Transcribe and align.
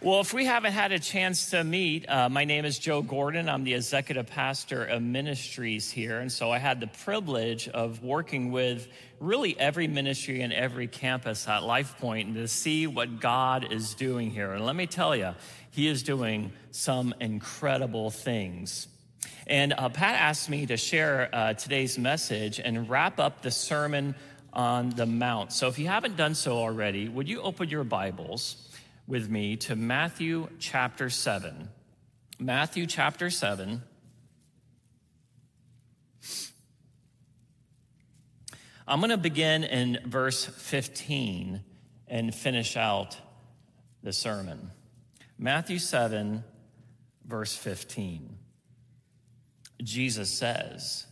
Well, 0.00 0.20
if 0.20 0.32
we 0.32 0.44
haven't 0.44 0.74
had 0.74 0.92
a 0.92 1.00
chance 1.00 1.50
to 1.50 1.64
meet, 1.64 2.08
uh, 2.08 2.28
my 2.28 2.44
name 2.44 2.64
is 2.64 2.78
Joe 2.78 3.02
Gordon. 3.02 3.48
I'm 3.48 3.64
the 3.64 3.74
executive 3.74 4.28
pastor 4.28 4.84
of 4.84 5.02
ministries 5.02 5.90
here. 5.90 6.20
And 6.20 6.30
so 6.30 6.52
I 6.52 6.58
had 6.58 6.78
the 6.78 6.86
privilege 6.86 7.66
of 7.66 8.04
working 8.04 8.52
with 8.52 8.86
really 9.18 9.58
every 9.58 9.88
ministry 9.88 10.42
and 10.42 10.52
every 10.52 10.86
campus 10.86 11.48
at 11.48 11.62
LifePoint 11.62 12.34
to 12.34 12.46
see 12.46 12.86
what 12.86 13.18
God 13.18 13.72
is 13.72 13.94
doing 13.94 14.30
here. 14.30 14.52
And 14.52 14.64
let 14.64 14.76
me 14.76 14.86
tell 14.86 15.16
you, 15.16 15.34
He 15.72 15.88
is 15.88 16.04
doing 16.04 16.52
some 16.70 17.12
incredible 17.20 18.12
things. 18.12 18.86
And 19.48 19.72
uh, 19.76 19.88
Pat 19.88 20.14
asked 20.14 20.48
me 20.48 20.66
to 20.66 20.76
share 20.76 21.28
uh, 21.32 21.54
today's 21.54 21.98
message 21.98 22.60
and 22.60 22.88
wrap 22.88 23.18
up 23.18 23.42
the 23.42 23.50
Sermon 23.50 24.14
on 24.52 24.90
the 24.90 25.06
Mount. 25.06 25.52
So 25.52 25.66
if 25.66 25.76
you 25.76 25.88
haven't 25.88 26.16
done 26.16 26.36
so 26.36 26.56
already, 26.56 27.08
would 27.08 27.28
you 27.28 27.42
open 27.42 27.68
your 27.68 27.82
Bibles? 27.82 28.67
With 29.08 29.30
me 29.30 29.56
to 29.56 29.74
Matthew 29.74 30.48
chapter 30.58 31.08
7. 31.08 31.70
Matthew 32.38 32.84
chapter 32.86 33.30
7. 33.30 33.82
I'm 38.86 39.00
going 39.00 39.10
to 39.10 39.16
begin 39.16 39.64
in 39.64 39.98
verse 40.04 40.44
15 40.44 41.62
and 42.06 42.34
finish 42.34 42.76
out 42.76 43.16
the 44.02 44.12
sermon. 44.12 44.70
Matthew 45.38 45.78
7, 45.78 46.44
verse 47.26 47.56
15. 47.56 48.36
Jesus 49.82 50.30
says, 50.30 51.06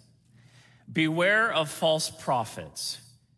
Beware 0.93 1.51
of 1.51 1.71
false 1.71 2.11
prophets 2.11 2.99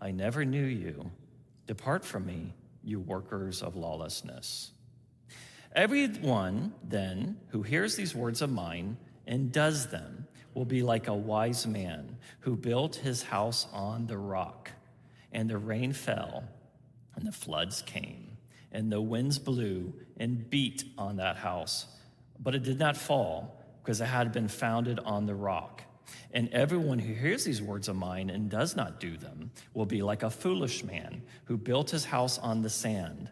I 0.00 0.10
never 0.10 0.44
knew 0.44 0.64
you. 0.64 1.10
Depart 1.66 2.04
from 2.04 2.26
me, 2.26 2.54
you 2.82 3.00
workers 3.00 3.62
of 3.62 3.76
lawlessness. 3.76 4.72
Everyone, 5.74 6.72
then, 6.82 7.36
who 7.48 7.62
hears 7.62 7.96
these 7.96 8.14
words 8.14 8.42
of 8.42 8.50
mine 8.50 8.96
and 9.26 9.52
does 9.52 9.88
them 9.88 10.26
will 10.54 10.64
be 10.64 10.82
like 10.82 11.06
a 11.06 11.14
wise 11.14 11.66
man 11.66 12.16
who 12.40 12.56
built 12.56 12.96
his 12.96 13.22
house 13.22 13.66
on 13.72 14.06
the 14.06 14.18
rock. 14.18 14.70
And 15.32 15.48
the 15.48 15.58
rain 15.58 15.92
fell, 15.92 16.42
and 17.14 17.24
the 17.24 17.32
floods 17.32 17.82
came, 17.82 18.36
and 18.72 18.90
the 18.90 19.00
winds 19.00 19.38
blew 19.38 19.94
and 20.16 20.50
beat 20.50 20.82
on 20.98 21.16
that 21.16 21.36
house. 21.36 21.86
But 22.40 22.56
it 22.56 22.64
did 22.64 22.80
not 22.80 22.96
fall, 22.96 23.62
because 23.80 24.00
it 24.00 24.06
had 24.06 24.32
been 24.32 24.48
founded 24.48 24.98
on 24.98 25.26
the 25.26 25.34
rock. 25.36 25.84
And 26.32 26.48
everyone 26.50 26.98
who 26.98 27.12
hears 27.12 27.44
these 27.44 27.60
words 27.60 27.88
of 27.88 27.96
mine 27.96 28.30
and 28.30 28.48
does 28.50 28.76
not 28.76 29.00
do 29.00 29.16
them 29.16 29.50
will 29.74 29.86
be 29.86 30.02
like 30.02 30.22
a 30.22 30.30
foolish 30.30 30.84
man 30.84 31.22
who 31.44 31.56
built 31.56 31.90
his 31.90 32.04
house 32.04 32.38
on 32.38 32.62
the 32.62 32.70
sand. 32.70 33.28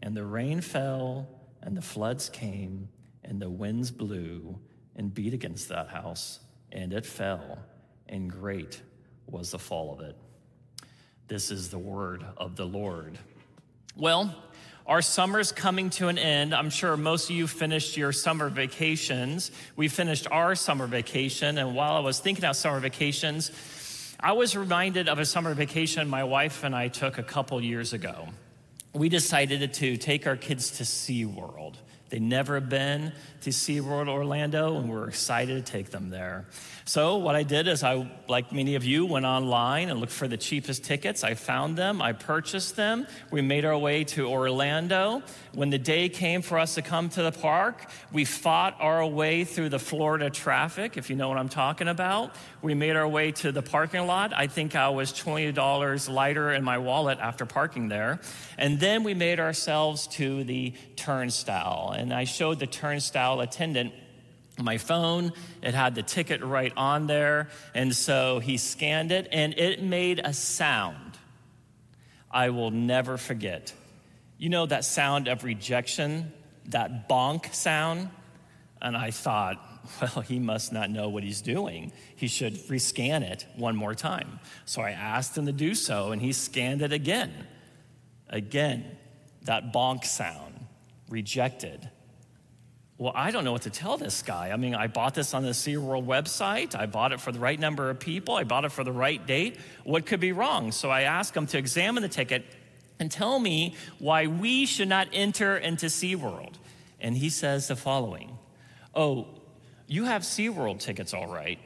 And 0.00 0.16
the 0.16 0.24
rain 0.24 0.60
fell, 0.60 1.28
and 1.62 1.76
the 1.76 1.82
floods 1.82 2.28
came, 2.28 2.88
and 3.24 3.40
the 3.40 3.50
winds 3.50 3.90
blew 3.90 4.58
and 4.96 5.12
beat 5.12 5.34
against 5.34 5.68
that 5.68 5.88
house, 5.88 6.40
and 6.72 6.92
it 6.92 7.06
fell, 7.06 7.58
and 8.08 8.30
great 8.30 8.82
was 9.26 9.50
the 9.50 9.58
fall 9.58 9.92
of 9.92 10.00
it. 10.00 10.16
This 11.28 11.50
is 11.50 11.68
the 11.68 11.78
word 11.78 12.24
of 12.36 12.56
the 12.56 12.64
Lord. 12.64 13.18
Well, 13.96 14.34
our 14.88 15.02
summer's 15.02 15.52
coming 15.52 15.90
to 15.90 16.08
an 16.08 16.16
end. 16.16 16.54
I'm 16.54 16.70
sure 16.70 16.96
most 16.96 17.28
of 17.28 17.36
you 17.36 17.46
finished 17.46 17.98
your 17.98 18.10
summer 18.10 18.48
vacations. 18.48 19.50
We 19.76 19.88
finished 19.88 20.26
our 20.30 20.54
summer 20.54 20.86
vacation, 20.86 21.58
and 21.58 21.76
while 21.76 21.92
I 21.92 22.00
was 22.00 22.18
thinking 22.20 22.42
about 22.42 22.56
summer 22.56 22.80
vacations, 22.80 23.52
I 24.18 24.32
was 24.32 24.56
reminded 24.56 25.08
of 25.08 25.18
a 25.18 25.26
summer 25.26 25.52
vacation 25.52 26.08
my 26.08 26.24
wife 26.24 26.64
and 26.64 26.74
I 26.74 26.88
took 26.88 27.18
a 27.18 27.22
couple 27.22 27.60
years 27.62 27.92
ago. 27.92 28.28
We 28.94 29.10
decided 29.10 29.74
to 29.74 29.96
take 29.98 30.26
our 30.26 30.36
kids 30.36 30.78
to 30.78 30.84
SeaWorld. 30.84 31.74
They'd 32.10 32.22
never 32.22 32.60
been 32.60 33.12
to 33.42 33.50
SeaWorld 33.50 34.08
Orlando, 34.08 34.78
and 34.78 34.90
we're 34.90 35.08
excited 35.08 35.64
to 35.64 35.72
take 35.72 35.90
them 35.90 36.08
there. 36.10 36.46
So, 36.84 37.18
what 37.18 37.34
I 37.34 37.42
did 37.42 37.68
is, 37.68 37.84
I, 37.84 38.10
like 38.28 38.50
many 38.50 38.74
of 38.74 38.84
you, 38.84 39.04
went 39.04 39.26
online 39.26 39.90
and 39.90 40.00
looked 40.00 40.12
for 40.12 40.26
the 40.26 40.38
cheapest 40.38 40.84
tickets. 40.84 41.22
I 41.22 41.34
found 41.34 41.76
them, 41.76 42.00
I 42.00 42.14
purchased 42.14 42.76
them. 42.76 43.06
We 43.30 43.42
made 43.42 43.66
our 43.66 43.76
way 43.76 44.04
to 44.04 44.26
Orlando. 44.26 45.22
When 45.52 45.68
the 45.68 45.78
day 45.78 46.08
came 46.08 46.40
for 46.40 46.58
us 46.58 46.76
to 46.76 46.82
come 46.82 47.10
to 47.10 47.22
the 47.22 47.32
park, 47.32 47.90
we 48.10 48.24
fought 48.24 48.76
our 48.80 49.06
way 49.06 49.44
through 49.44 49.68
the 49.68 49.78
Florida 49.78 50.30
traffic, 50.30 50.96
if 50.96 51.10
you 51.10 51.16
know 51.16 51.28
what 51.28 51.36
I'm 51.36 51.50
talking 51.50 51.88
about. 51.88 52.34
We 52.62 52.72
made 52.74 52.96
our 52.96 53.08
way 53.08 53.32
to 53.32 53.52
the 53.52 53.62
parking 53.62 54.06
lot. 54.06 54.32
I 54.32 54.46
think 54.46 54.74
I 54.74 54.88
was 54.88 55.12
$20 55.12 56.08
lighter 56.08 56.52
in 56.52 56.64
my 56.64 56.78
wallet 56.78 57.18
after 57.20 57.44
parking 57.44 57.88
there. 57.88 58.20
And 58.56 58.80
then 58.80 59.04
we 59.04 59.14
made 59.14 59.40
ourselves 59.40 60.06
to 60.08 60.42
the 60.44 60.72
turnstile. 60.96 61.94
And 61.98 62.12
I 62.12 62.24
showed 62.24 62.58
the 62.58 62.66
turnstile 62.66 63.40
attendant 63.40 63.92
my 64.60 64.78
phone. 64.78 65.32
It 65.62 65.74
had 65.74 65.94
the 65.94 66.02
ticket 66.02 66.42
right 66.42 66.72
on 66.76 67.06
there. 67.06 67.48
And 67.74 67.94
so 67.94 68.38
he 68.38 68.56
scanned 68.56 69.12
it 69.12 69.28
and 69.30 69.56
it 69.58 69.82
made 69.82 70.20
a 70.22 70.32
sound 70.32 71.18
I 72.30 72.50
will 72.50 72.70
never 72.70 73.16
forget. 73.16 73.72
You 74.36 74.50
know 74.50 74.66
that 74.66 74.84
sound 74.84 75.28
of 75.28 75.44
rejection, 75.44 76.32
that 76.66 77.08
bonk 77.08 77.52
sound? 77.54 78.10
And 78.80 78.96
I 78.96 79.10
thought, 79.10 79.58
well, 80.00 80.22
he 80.22 80.38
must 80.38 80.72
not 80.72 80.90
know 80.90 81.08
what 81.08 81.22
he's 81.22 81.40
doing. 81.40 81.92
He 82.16 82.28
should 82.28 82.54
rescan 82.68 83.22
it 83.22 83.46
one 83.56 83.74
more 83.76 83.94
time. 83.94 84.40
So 84.66 84.82
I 84.82 84.90
asked 84.90 85.36
him 85.36 85.46
to 85.46 85.52
do 85.52 85.74
so, 85.74 86.12
and 86.12 86.20
he 86.20 86.32
scanned 86.32 86.82
it 86.82 86.92
again. 86.92 87.32
Again, 88.28 88.84
that 89.42 89.72
bonk 89.72 90.04
sound, 90.04 90.47
rejected. 91.08 91.88
Well, 92.98 93.12
I 93.14 93.30
don't 93.30 93.44
know 93.44 93.52
what 93.52 93.62
to 93.62 93.70
tell 93.70 93.96
this 93.96 94.22
guy. 94.22 94.50
I 94.50 94.56
mean, 94.56 94.74
I 94.74 94.88
bought 94.88 95.14
this 95.14 95.32
on 95.32 95.44
the 95.44 95.50
SeaWorld 95.50 96.04
website. 96.04 96.74
I 96.74 96.86
bought 96.86 97.12
it 97.12 97.20
for 97.20 97.30
the 97.30 97.38
right 97.38 97.58
number 97.58 97.90
of 97.90 98.00
people. 98.00 98.34
I 98.34 98.42
bought 98.42 98.64
it 98.64 98.72
for 98.72 98.82
the 98.82 98.92
right 98.92 99.24
date. 99.24 99.56
What 99.84 100.04
could 100.04 100.18
be 100.18 100.32
wrong? 100.32 100.72
So 100.72 100.90
I 100.90 101.02
asked 101.02 101.36
him 101.36 101.46
to 101.46 101.58
examine 101.58 102.02
the 102.02 102.08
ticket 102.08 102.44
and 102.98 103.08
tell 103.08 103.38
me 103.38 103.76
why 104.00 104.26
we 104.26 104.66
should 104.66 104.88
not 104.88 105.06
enter 105.12 105.56
into 105.56 105.86
SeaWorld. 105.86 106.54
And 107.00 107.16
he 107.16 107.30
says 107.30 107.68
the 107.68 107.76
following 107.76 108.36
Oh, 108.96 109.28
you 109.86 110.04
have 110.04 110.22
SeaWorld 110.22 110.80
tickets, 110.80 111.14
all 111.14 111.28
right, 111.28 111.60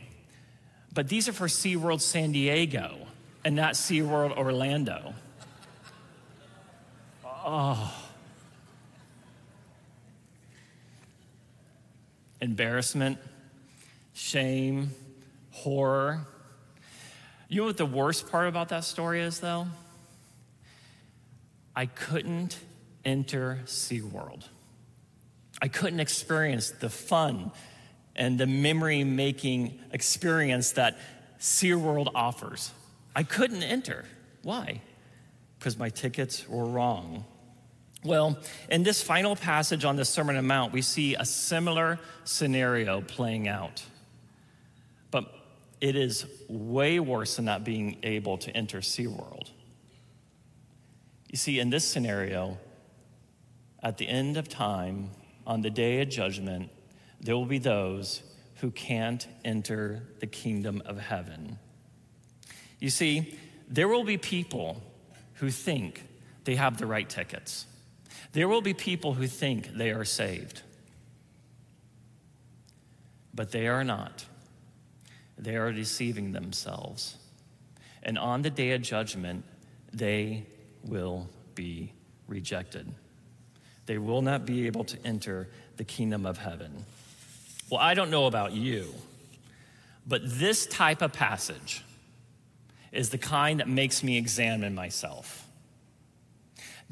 but 0.93 1.09
these 1.09 1.29
are 1.29 1.33
for 1.33 1.47
SeaWorld 1.47 2.03
San 2.03 2.33
Diego 2.33 3.07
and 3.43 3.57
not 3.57 3.73
SeaWorld 3.73 4.37
Orlando. 4.37 5.15
Oh. 7.25 8.02
Embarrassment, 12.43 13.19
shame, 14.13 14.91
horror. 15.53 16.27
You 17.49 17.61
know 17.61 17.67
what 17.67 17.77
the 17.77 17.87
worst 17.87 18.31
part 18.31 18.49
about 18.49 18.69
that 18.71 18.85
story 18.85 19.23
is, 19.23 19.41
though? 19.41 19.69
I 21.75 21.87
couldn't 21.87 22.59
enter 23.05 23.61
SeaWorld. 23.65 24.45
I 25.63 25.69
couldn't 25.69 26.01
experience 26.01 26.71
the 26.71 26.91
fun 26.91 27.53
and 28.17 28.39
the 28.39 28.47
memory 28.47 29.05
making 29.05 29.79
experience 29.93 30.73
that 30.73 30.99
SeaWorld 31.39 32.09
offers. 32.15 32.73
I 33.15 33.23
couldn't 33.23 33.63
enter. 33.63 34.05
Why? 34.43 34.83
Because 35.59 35.79
my 35.79 35.91
tickets 35.91 36.49
were 36.49 36.65
wrong. 36.65 37.25
Well, 38.05 38.37
in 38.69 38.83
this 38.83 39.01
final 39.01 39.37
passage 39.37 39.85
on 39.85 39.95
the 39.97 40.05
Sermon 40.05 40.37
on 40.37 40.43
the 40.43 40.49
Mount, 40.49 40.73
we 40.73 40.83
see 40.83 41.15
a 41.15 41.25
similar 41.25 42.01
scenario 42.25 43.01
playing 43.01 43.47
out. 43.47 43.85
But 45.13 45.33
it 45.81 45.95
is 45.95 46.27
way 46.49 46.99
worse 46.99 47.37
than 47.37 47.45
not 47.45 47.65
being 47.65 47.99
able 48.03 48.39
to 48.39 48.51
enter 48.57 48.79
SeaWorld. 48.79 49.51
You 51.31 51.39
see, 51.39 51.61
in 51.61 51.71
this 51.71 51.85
scenario, 51.85 52.59
at 53.83 53.99
the 53.99 54.09
end 54.09 54.37
of 54.37 54.49
time, 54.49 55.11
on 55.47 55.63
the 55.63 55.71
day 55.71 56.01
of 56.03 56.09
judgment, 56.09 56.71
there 57.21 57.37
will 57.37 57.47
be 57.47 57.59
those 57.59 58.23
who 58.57 58.71
can't 58.71 59.27
enter 59.45 60.03
the 60.21 60.27
kingdom 60.27 60.83
of 60.87 60.99
heaven. 60.99 61.59
You 62.81 62.91
see, 62.91 63.39
there 63.69 63.89
will 63.89 64.05
be 64.05 64.19
people 64.19 64.83
who 65.35 65.51
think 65.51 66.03
they 66.45 66.57
have 66.57 66.79
the 66.79 66.87
right 66.87 67.09
tickets. 67.09 67.67
There 68.33 68.49
will 68.49 68.63
be 68.63 68.75
people 68.75 69.15
who 69.15 69.27
think 69.27 69.69
they 69.75 69.91
are 69.91 70.05
saved, 70.05 70.63
but 73.35 73.51
they 73.51 73.67
are 73.69 73.85
not. 73.85 74.25
They 75.39 75.57
are 75.57 75.73
deceiving 75.73 76.33
themselves. 76.33 77.17
And 78.03 78.19
on 78.19 78.43
the 78.43 78.51
day 78.51 78.73
of 78.73 78.83
judgment, 78.83 79.45
they 79.93 80.47
will 80.85 81.29
be 81.55 81.93
rejected. 82.27 82.93
They 83.87 83.99
will 83.99 84.23
not 84.23 84.47
be 84.47 84.67
able 84.67 84.85
to 84.85 84.99
enter 85.05 85.49
the 85.77 85.85
kingdom 85.85 86.27
of 86.27 86.39
heaven. 86.39 86.85
Well, 87.71 87.81
I 87.81 87.95
don't 87.95 88.11
know 88.11 88.27
about 88.27 88.53
you, 88.53 88.95
but 90.07 90.23
this 90.25 90.67
type 90.67 91.03
of 91.03 91.13
passage 91.13 91.83
is 92.93 93.11
the 93.11 93.19
kind 93.19 93.61
that 93.61 93.69
makes 93.69 94.03
me 94.03 94.19
examine 94.19 94.75
myself. 94.75 95.47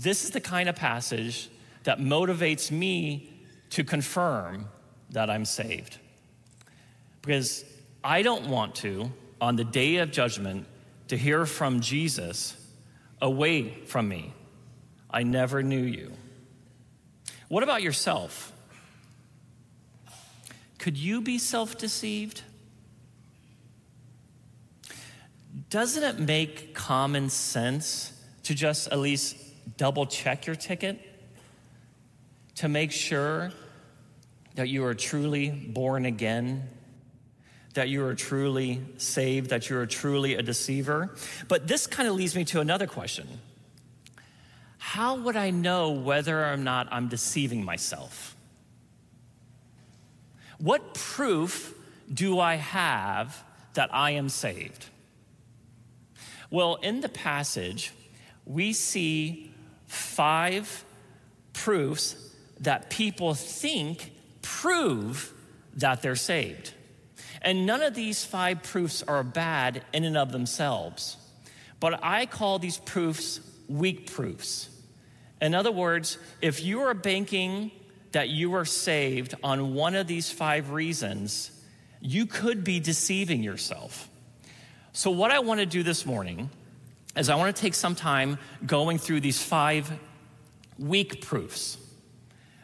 This 0.00 0.25
is 0.25 0.31
the 0.31 0.41
kind 0.41 0.70
of 0.70 0.76
passage 0.76 1.50
that 1.82 1.99
motivates 1.99 2.70
me 2.70 3.31
to 3.70 3.85
confirm 3.85 4.67
that 5.11 5.29
I'm 5.29 5.44
saved. 5.44 5.99
Because 7.20 7.67
I 8.02 8.23
don't 8.23 8.47
want 8.47 8.76
to, 8.76 9.12
on 9.43 9.56
the 9.56 9.64
day 9.64 9.97
of 9.97 10.11
judgment, 10.11 10.67
to 11.08 11.19
hear 11.19 11.44
from 11.44 11.81
Jesus 11.81 12.56
away 13.20 13.75
from 13.85 14.08
me. 14.08 14.32
I 15.11 15.23
never 15.23 15.62
knew 15.62 15.82
you. 15.82 16.12
What 17.49 17.62
about 17.62 17.82
yourself? 17.82 18.55
Could 20.79 20.97
you 20.97 21.20
be 21.20 21.37
self 21.37 21.76
deceived? 21.76 22.41
Doesn't 25.69 26.02
it 26.02 26.19
make 26.19 26.75
common 26.75 27.29
sense 27.29 28.14
to 28.44 28.55
just 28.55 28.88
at 28.88 28.99
least 28.99 29.37
double 29.76 30.06
check 30.06 30.46
your 30.46 30.56
ticket 30.56 31.00
to 32.56 32.69
make 32.69 32.93
sure 32.93 33.52
that 34.55 34.69
you 34.69 34.84
are 34.84 34.94
truly 34.94 35.50
born 35.50 36.05
again, 36.05 36.69
that 37.75 37.88
you 37.88 38.05
are 38.05 38.14
truly 38.14 38.82
saved, 38.99 39.50
that 39.50 39.70
you 39.70 39.78
are 39.78 39.87
truly 39.87 40.34
a 40.34 40.43
deceiver. 40.43 41.14
But 41.49 41.67
this 41.67 41.87
kind 41.87 42.08
of 42.08 42.14
leads 42.14 42.34
me 42.34 42.44
to 42.46 42.61
another 42.61 42.87
question 42.87 43.26
How 44.78 45.17
would 45.17 45.37
I 45.37 45.50
know 45.50 45.93
whether 45.93 46.44
or 46.44 46.56
not 46.56 46.88
I'm 46.90 47.08
deceiving 47.08 47.64
myself? 47.64 48.37
What 50.58 50.93
proof 50.93 51.75
do 52.12 52.38
I 52.38 52.56
have 52.56 53.43
that 53.75 53.94
I 53.94 54.11
am 54.12 54.28
saved? 54.28 54.87
Well, 56.50 56.75
in 56.76 57.00
the 57.00 57.08
passage, 57.08 57.93
we 58.44 58.73
see 58.73 59.50
five 59.90 60.84
proofs 61.52 62.14
that 62.60 62.90
people 62.90 63.34
think 63.34 64.12
prove 64.40 65.32
that 65.75 66.00
they're 66.00 66.14
saved. 66.14 66.72
And 67.42 67.66
none 67.66 67.82
of 67.82 67.94
these 67.94 68.25
five 68.25 68.62
proofs 68.62 69.02
are 69.02 69.25
bad 69.25 69.82
in 69.92 70.04
and 70.04 70.16
of 70.16 70.31
themselves. 70.31 71.16
But 71.81 72.04
I 72.04 72.26
call 72.26 72.58
these 72.58 72.78
proofs 72.78 73.40
weak 73.69 74.12
proofs. 74.12 74.69
In 75.40 75.54
other 75.54 75.72
words, 75.72 76.19
if 76.40 76.62
you 76.62 76.82
are 76.82 76.94
banking 76.94 77.72
that 78.12 78.28
you 78.28 78.54
are 78.54 78.64
saved 78.64 79.34
on 79.42 79.75
one 79.75 79.96
of 79.96 80.06
these 80.06 80.31
five 80.31 80.70
reasons, 80.70 81.50
you 82.00 82.26
could 82.26 82.62
be 82.62 82.78
deceiving 82.78 83.42
yourself. 83.42 84.08
So, 84.92 85.10
what 85.10 85.31
I 85.31 85.38
want 85.40 85.60
to 85.60 85.66
do 85.66 85.82
this 85.82 86.04
morning 86.04 86.50
is 87.17 87.29
I 87.29 87.35
want 87.35 87.55
to 87.55 87.61
take 87.61 87.75
some 87.75 87.95
time 87.95 88.39
going 88.65 88.99
through 88.99 89.21
these 89.21 89.43
five 89.43 89.91
weak 90.79 91.23
proofs. 91.23 91.77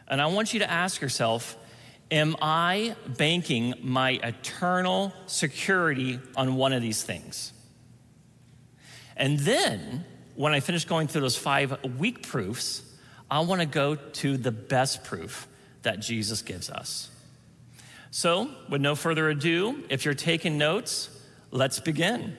And 0.07 0.21
I 0.21 0.27
want 0.27 0.53
you 0.53 0.59
to 0.59 0.71
ask 0.71 1.01
yourself 1.01 1.57
Am 2.09 2.37
I 2.41 2.95
banking 3.17 3.73
my 3.81 4.11
eternal 4.11 5.11
security 5.25 6.21
on 6.37 6.55
one 6.55 6.71
of 6.71 6.81
these 6.81 7.03
things? 7.03 7.51
And 9.17 9.39
then, 9.39 10.05
when 10.35 10.53
I 10.53 10.61
finish 10.61 10.85
going 10.85 11.07
through 11.07 11.21
those 11.21 11.35
five 11.35 11.77
weak 11.97 12.25
proofs, 12.25 12.81
I 13.29 13.41
want 13.41 13.59
to 13.59 13.67
go 13.67 13.95
to 13.95 14.37
the 14.37 14.51
best 14.51 15.03
proof 15.03 15.47
that 15.81 15.99
Jesus 15.99 16.41
gives 16.41 16.69
us. 16.69 17.09
So, 18.11 18.49
with 18.69 18.79
no 18.79 18.95
further 18.95 19.29
ado, 19.29 19.83
if 19.89 20.05
you're 20.05 20.13
taking 20.13 20.57
notes, 20.57 21.09
let's 21.51 21.81
begin. 21.81 22.37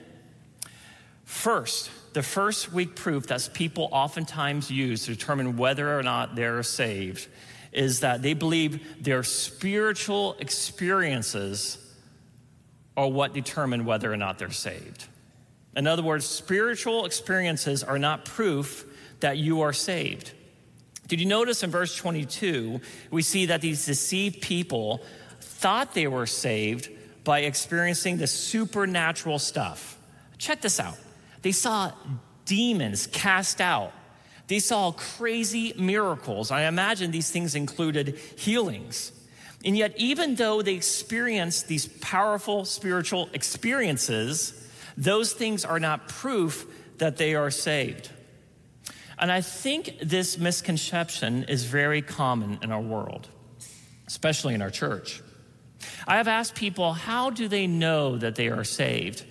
First, 1.25 1.91
the 2.13 2.23
first 2.23 2.71
weak 2.71 2.95
proof 2.95 3.27
that 3.27 3.49
people 3.53 3.89
oftentimes 3.91 4.71
use 4.71 5.05
to 5.05 5.15
determine 5.15 5.57
whether 5.57 5.97
or 5.97 6.03
not 6.03 6.35
they're 6.35 6.63
saved 6.63 7.27
is 7.71 7.99
that 7.99 8.21
they 8.21 8.33
believe 8.33 9.03
their 9.03 9.23
spiritual 9.23 10.35
experiences 10.39 11.77
are 12.97 13.07
what 13.07 13.33
determine 13.33 13.85
whether 13.85 14.11
or 14.11 14.17
not 14.17 14.39
they're 14.39 14.51
saved. 14.51 15.05
In 15.75 15.87
other 15.87 16.03
words, 16.03 16.25
spiritual 16.25 17.05
experiences 17.05 17.83
are 17.83 17.99
not 17.99 18.25
proof 18.25 18.85
that 19.19 19.37
you 19.37 19.61
are 19.61 19.73
saved. 19.73 20.33
Did 21.07 21.19
you 21.19 21.25
notice 21.25 21.63
in 21.63 21.71
verse 21.71 21.95
22, 21.95 22.81
we 23.11 23.21
see 23.21 23.47
that 23.47 23.61
these 23.61 23.85
deceived 23.85 24.41
people 24.41 25.01
thought 25.39 25.93
they 25.93 26.07
were 26.07 26.25
saved 26.25 26.89
by 27.23 27.41
experiencing 27.41 28.17
the 28.17 28.27
supernatural 28.27 29.39
stuff? 29.39 29.97
Check 30.37 30.61
this 30.61 30.79
out. 30.79 30.97
They 31.41 31.51
saw 31.51 31.91
demons 32.45 33.07
cast 33.07 33.61
out. 33.61 33.93
They 34.47 34.59
saw 34.59 34.91
crazy 34.91 35.73
miracles. 35.77 36.49
I 36.49 36.63
imagine 36.63 37.11
these 37.11 37.29
things 37.29 37.53
included 37.55 38.17
healings. 38.37 39.11
And 39.63 39.77
yet, 39.77 39.93
even 39.97 40.35
though 40.35 40.61
they 40.61 40.73
experienced 40.73 41.67
these 41.67 41.87
powerful 41.87 42.65
spiritual 42.65 43.29
experiences, 43.33 44.53
those 44.97 45.33
things 45.33 45.65
are 45.65 45.79
not 45.79 46.07
proof 46.07 46.65
that 46.97 47.17
they 47.17 47.35
are 47.35 47.51
saved. 47.51 48.09
And 49.19 49.31
I 49.31 49.41
think 49.41 49.97
this 50.01 50.37
misconception 50.37 51.43
is 51.43 51.65
very 51.65 52.01
common 52.01 52.59
in 52.63 52.71
our 52.71 52.81
world, 52.81 53.27
especially 54.07 54.53
in 54.53 54.61
our 54.61 54.69
church. 54.69 55.21
I 56.07 56.17
have 56.17 56.27
asked 56.27 56.55
people, 56.55 56.93
how 56.93 57.29
do 57.29 57.47
they 57.47 57.67
know 57.67 58.17
that 58.17 58.35
they 58.35 58.47
are 58.47 58.63
saved? 58.63 59.25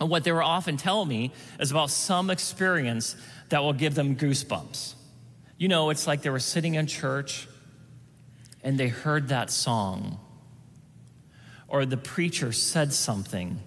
And 0.00 0.08
what 0.08 0.24
they 0.24 0.32
were 0.32 0.42
often 0.42 0.78
telling 0.78 1.08
me 1.08 1.32
is 1.60 1.70
about 1.70 1.90
some 1.90 2.30
experience 2.30 3.16
that 3.50 3.62
will 3.62 3.74
give 3.74 3.94
them 3.94 4.16
goosebumps. 4.16 4.94
You 5.58 5.68
know, 5.68 5.90
it's 5.90 6.06
like 6.06 6.22
they 6.22 6.30
were 6.30 6.38
sitting 6.38 6.74
in 6.74 6.86
church 6.86 7.46
and 8.62 8.78
they 8.78 8.88
heard 8.88 9.28
that 9.28 9.50
song, 9.50 10.18
or 11.68 11.86
the 11.86 11.96
preacher 11.96 12.52
said 12.52 12.92
something, 12.92 13.58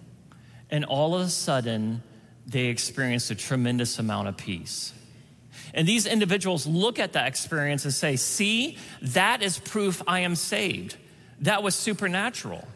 and 0.70 0.86
all 0.86 1.16
of 1.16 1.22
a 1.22 1.30
sudden 1.30 2.04
they 2.46 2.66
experienced 2.66 3.32
a 3.32 3.36
tremendous 3.36 4.00
amount 4.00 4.28
of 4.28 4.38
peace. 4.38 4.94
And 5.74 5.88
these 5.88 6.06
individuals 6.06 6.68
look 6.68 7.00
at 7.00 7.14
that 7.14 7.28
experience 7.28 7.86
and 7.86 7.94
say, 7.94 8.16
See, 8.16 8.78
that 9.02 9.42
is 9.42 9.60
proof 9.60 10.02
I 10.08 10.20
am 10.20 10.36
saved. 10.36 10.98
That 11.42 11.64
was 11.64 11.76
supernatural. 11.76 12.68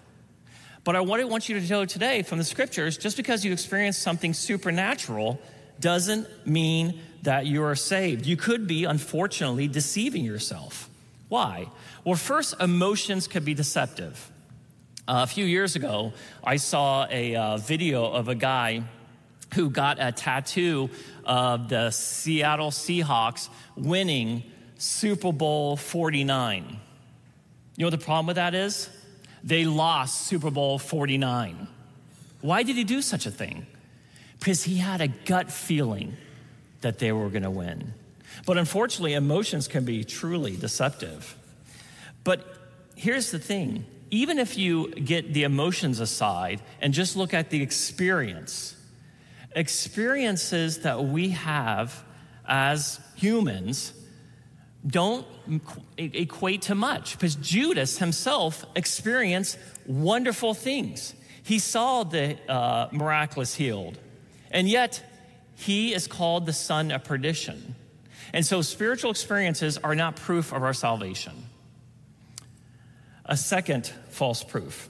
But 0.87 0.95
I 0.95 1.01
want 1.01 1.49
you 1.49 1.59
to 1.59 1.69
know 1.69 1.83
today 1.83 2.21
from 2.21 2.37
the 2.37 2.45
scriptures 2.45 2.97
just 2.97 3.17
because 3.17 3.43
you 3.43 3.51
experience 3.51 3.97
something 3.97 4.33
supernatural 4.33 5.37
doesn't 5.81 6.47
mean 6.47 7.01
that 7.23 7.45
you 7.45 7.61
are 7.65 7.75
saved. 7.75 8.25
You 8.25 8.37
could 8.37 8.67
be, 8.67 8.85
unfortunately, 8.85 9.67
deceiving 9.67 10.23
yourself. 10.23 10.89
Why? 11.27 11.67
Well, 12.05 12.15
first, 12.15 12.55
emotions 12.61 13.27
can 13.27 13.43
be 13.43 13.53
deceptive. 13.53 14.31
Uh, 15.09 15.23
a 15.23 15.27
few 15.27 15.43
years 15.43 15.75
ago, 15.75 16.13
I 16.41 16.55
saw 16.55 17.05
a 17.11 17.35
uh, 17.35 17.57
video 17.57 18.05
of 18.05 18.29
a 18.29 18.35
guy 18.35 18.83
who 19.55 19.69
got 19.69 19.97
a 19.99 20.13
tattoo 20.13 20.89
of 21.25 21.67
the 21.67 21.91
Seattle 21.91 22.71
Seahawks 22.71 23.49
winning 23.75 24.41
Super 24.77 25.33
Bowl 25.33 25.75
49. 25.75 26.63
You 26.63 26.77
know 27.77 27.87
what 27.87 27.89
the 27.89 28.05
problem 28.05 28.27
with 28.27 28.37
that 28.37 28.55
is? 28.55 28.89
They 29.43 29.65
lost 29.65 30.27
Super 30.27 30.51
Bowl 30.51 30.79
49. 30.79 31.67
Why 32.41 32.63
did 32.63 32.75
he 32.75 32.83
do 32.83 33.01
such 33.01 33.25
a 33.25 33.31
thing? 33.31 33.65
Because 34.39 34.63
he 34.63 34.77
had 34.77 35.01
a 35.01 35.07
gut 35.07 35.51
feeling 35.51 36.15
that 36.81 36.99
they 36.99 37.11
were 37.11 37.29
going 37.29 37.43
to 37.43 37.51
win. 37.51 37.93
But 38.45 38.57
unfortunately, 38.57 39.13
emotions 39.13 39.67
can 39.67 39.83
be 39.83 40.03
truly 40.03 40.55
deceptive. 40.55 41.35
But 42.23 42.45
here's 42.95 43.31
the 43.31 43.39
thing 43.39 43.85
even 44.09 44.39
if 44.39 44.57
you 44.57 44.91
get 44.91 45.33
the 45.33 45.43
emotions 45.43 45.99
aside 45.99 46.61
and 46.81 46.93
just 46.93 47.15
look 47.15 47.33
at 47.33 47.49
the 47.49 47.61
experience, 47.61 48.75
experiences 49.55 50.79
that 50.79 51.03
we 51.03 51.29
have 51.29 52.03
as 52.47 52.99
humans 53.15 53.91
don't 54.85 55.25
equate 55.97 56.63
to 56.63 56.75
much 56.75 57.13
because 57.13 57.35
Judas 57.35 57.97
himself 57.97 58.65
experienced 58.75 59.57
wonderful 59.85 60.53
things. 60.53 61.13
He 61.43 61.59
saw 61.59 62.03
the 62.03 62.37
uh, 62.49 62.89
miraculous 62.91 63.55
healed, 63.55 63.97
and 64.51 64.67
yet 64.69 65.03
he 65.55 65.93
is 65.93 66.07
called 66.07 66.45
the 66.45 66.53
son 66.53 66.91
of 66.91 67.03
perdition. 67.03 67.75
And 68.33 68.45
so 68.45 68.61
spiritual 68.61 69.11
experiences 69.11 69.77
are 69.77 69.95
not 69.95 70.15
proof 70.15 70.53
of 70.53 70.61
our 70.63 70.73
salvation. 70.73 71.33
A 73.25 73.37
second 73.37 73.91
false 74.09 74.43
proof. 74.43 74.89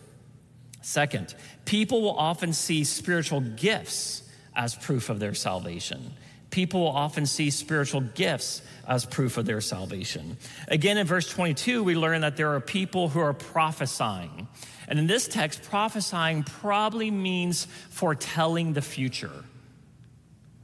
Second, 0.81 1.33
people 1.65 2.01
will 2.01 2.17
often 2.17 2.53
see 2.53 2.83
spiritual 2.83 3.41
gifts 3.41 4.23
as 4.55 4.75
proof 4.75 5.09
of 5.09 5.19
their 5.19 5.33
salvation. 5.33 6.13
People 6.49 6.81
will 6.81 6.87
often 6.87 7.25
see 7.25 7.49
spiritual 7.49 8.01
gifts 8.01 8.61
as 8.87 9.05
proof 9.05 9.37
of 9.37 9.45
their 9.45 9.61
salvation. 9.61 10.37
Again, 10.67 10.97
in 10.97 11.05
verse 11.05 11.29
22, 11.29 11.83
we 11.83 11.95
learn 11.95 12.21
that 12.21 12.37
there 12.37 12.53
are 12.53 12.61
people 12.61 13.09
who 13.09 13.19
are 13.19 13.33
prophesying. 13.33 14.47
And 14.87 14.97
in 14.97 15.07
this 15.07 15.27
text, 15.27 15.63
prophesying 15.63 16.43
probably 16.43 17.11
means 17.11 17.65
foretelling 17.89 18.73
the 18.73 18.81
future. 18.81 19.43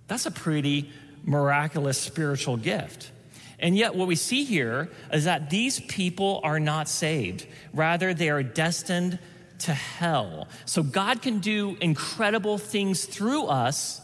That's 0.08 0.26
a 0.26 0.32
pretty 0.32 0.90
miraculous 1.24 1.98
spiritual 1.98 2.58
gift. 2.58 3.12
And 3.60 3.78
yet, 3.78 3.96
what 3.96 4.08
we 4.08 4.16
see 4.16 4.44
here 4.44 4.90
is 5.12 5.26
that 5.26 5.50
these 5.50 5.80
people 5.82 6.42
are 6.44 6.60
not 6.60 6.90
saved. 6.90 7.48
Rather, 7.74 8.14
they 8.14 8.30
are 8.30 8.44
destined 8.44 9.20
to 9.60 9.74
hell. 9.74 10.48
So, 10.66 10.84
God 10.84 11.22
can 11.22 11.40
do 11.40 11.78
incredible 11.80 12.58
things 12.58 13.06
through 13.06 13.46
us, 13.46 14.02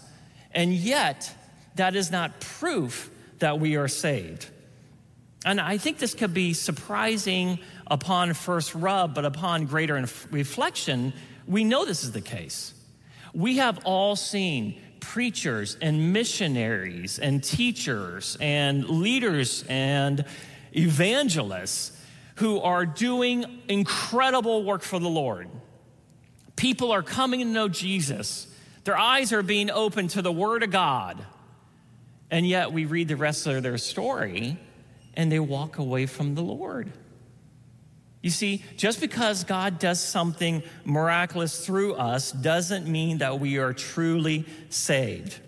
and 0.53 0.73
yet, 0.73 1.33
that 1.79 1.95
is 1.95 2.11
not 2.11 2.39
proof 2.39 3.09
that 3.39 3.59
we 3.59 3.77
are 3.77 3.87
saved. 3.87 4.47
And 5.45 5.61
I 5.61 5.77
think 5.77 5.97
this 5.97 6.13
could 6.13 6.33
be 6.33 6.53
surprising 6.53 7.59
upon 7.87 8.33
first 8.33 8.75
rub, 8.75 9.15
but 9.15 9.23
upon 9.23 9.65
greater 9.65 10.05
reflection, 10.29 11.13
we 11.47 11.63
know 11.63 11.85
this 11.85 12.03
is 12.03 12.11
the 12.11 12.21
case. 12.21 12.73
We 13.33 13.57
have 13.57 13.79
all 13.85 14.17
seen 14.17 14.81
preachers 14.99 15.77
and 15.81 16.11
missionaries 16.11 17.17
and 17.17 17.41
teachers 17.41 18.37
and 18.41 18.87
leaders 18.89 19.63
and 19.69 20.25
evangelists 20.75 21.97
who 22.35 22.59
are 22.59 22.85
doing 22.85 23.61
incredible 23.69 24.63
work 24.65 24.81
for 24.81 24.99
the 24.99 25.09
Lord. 25.09 25.47
People 26.57 26.91
are 26.91 27.03
coming 27.03 27.39
to 27.39 27.45
know 27.45 27.69
Jesus. 27.69 28.47
Their 28.83 28.97
eyes 28.97 29.31
are 29.31 29.43
being 29.43 29.71
opened 29.71 30.09
to 30.11 30.21
the 30.21 30.31
Word 30.31 30.63
of 30.63 30.71
God. 30.71 31.25
And 32.31 32.47
yet 32.47 32.71
we 32.71 32.85
read 32.85 33.07
the 33.07 33.15
rest 33.15 33.47
of 33.47 33.63
their 33.63 33.77
story 33.77 34.57
and 35.15 35.31
they 35.31 35.39
walk 35.39 35.77
away 35.77 36.05
from 36.05 36.35
the 36.35 36.41
Lord. 36.41 36.91
You 38.21 38.29
see, 38.29 38.63
just 38.75 38.99
because 38.99 39.45
God 39.45 39.79
does 39.79 39.99
something 40.01 40.61
miraculous 40.83 41.65
through 41.65 41.95
us 41.95 42.31
doesn't 42.31 42.85
mean 42.85 43.19
that 43.19 43.39
we 43.39 43.57
are 43.57 43.73
truly 43.73 44.45
saved. 44.69 45.39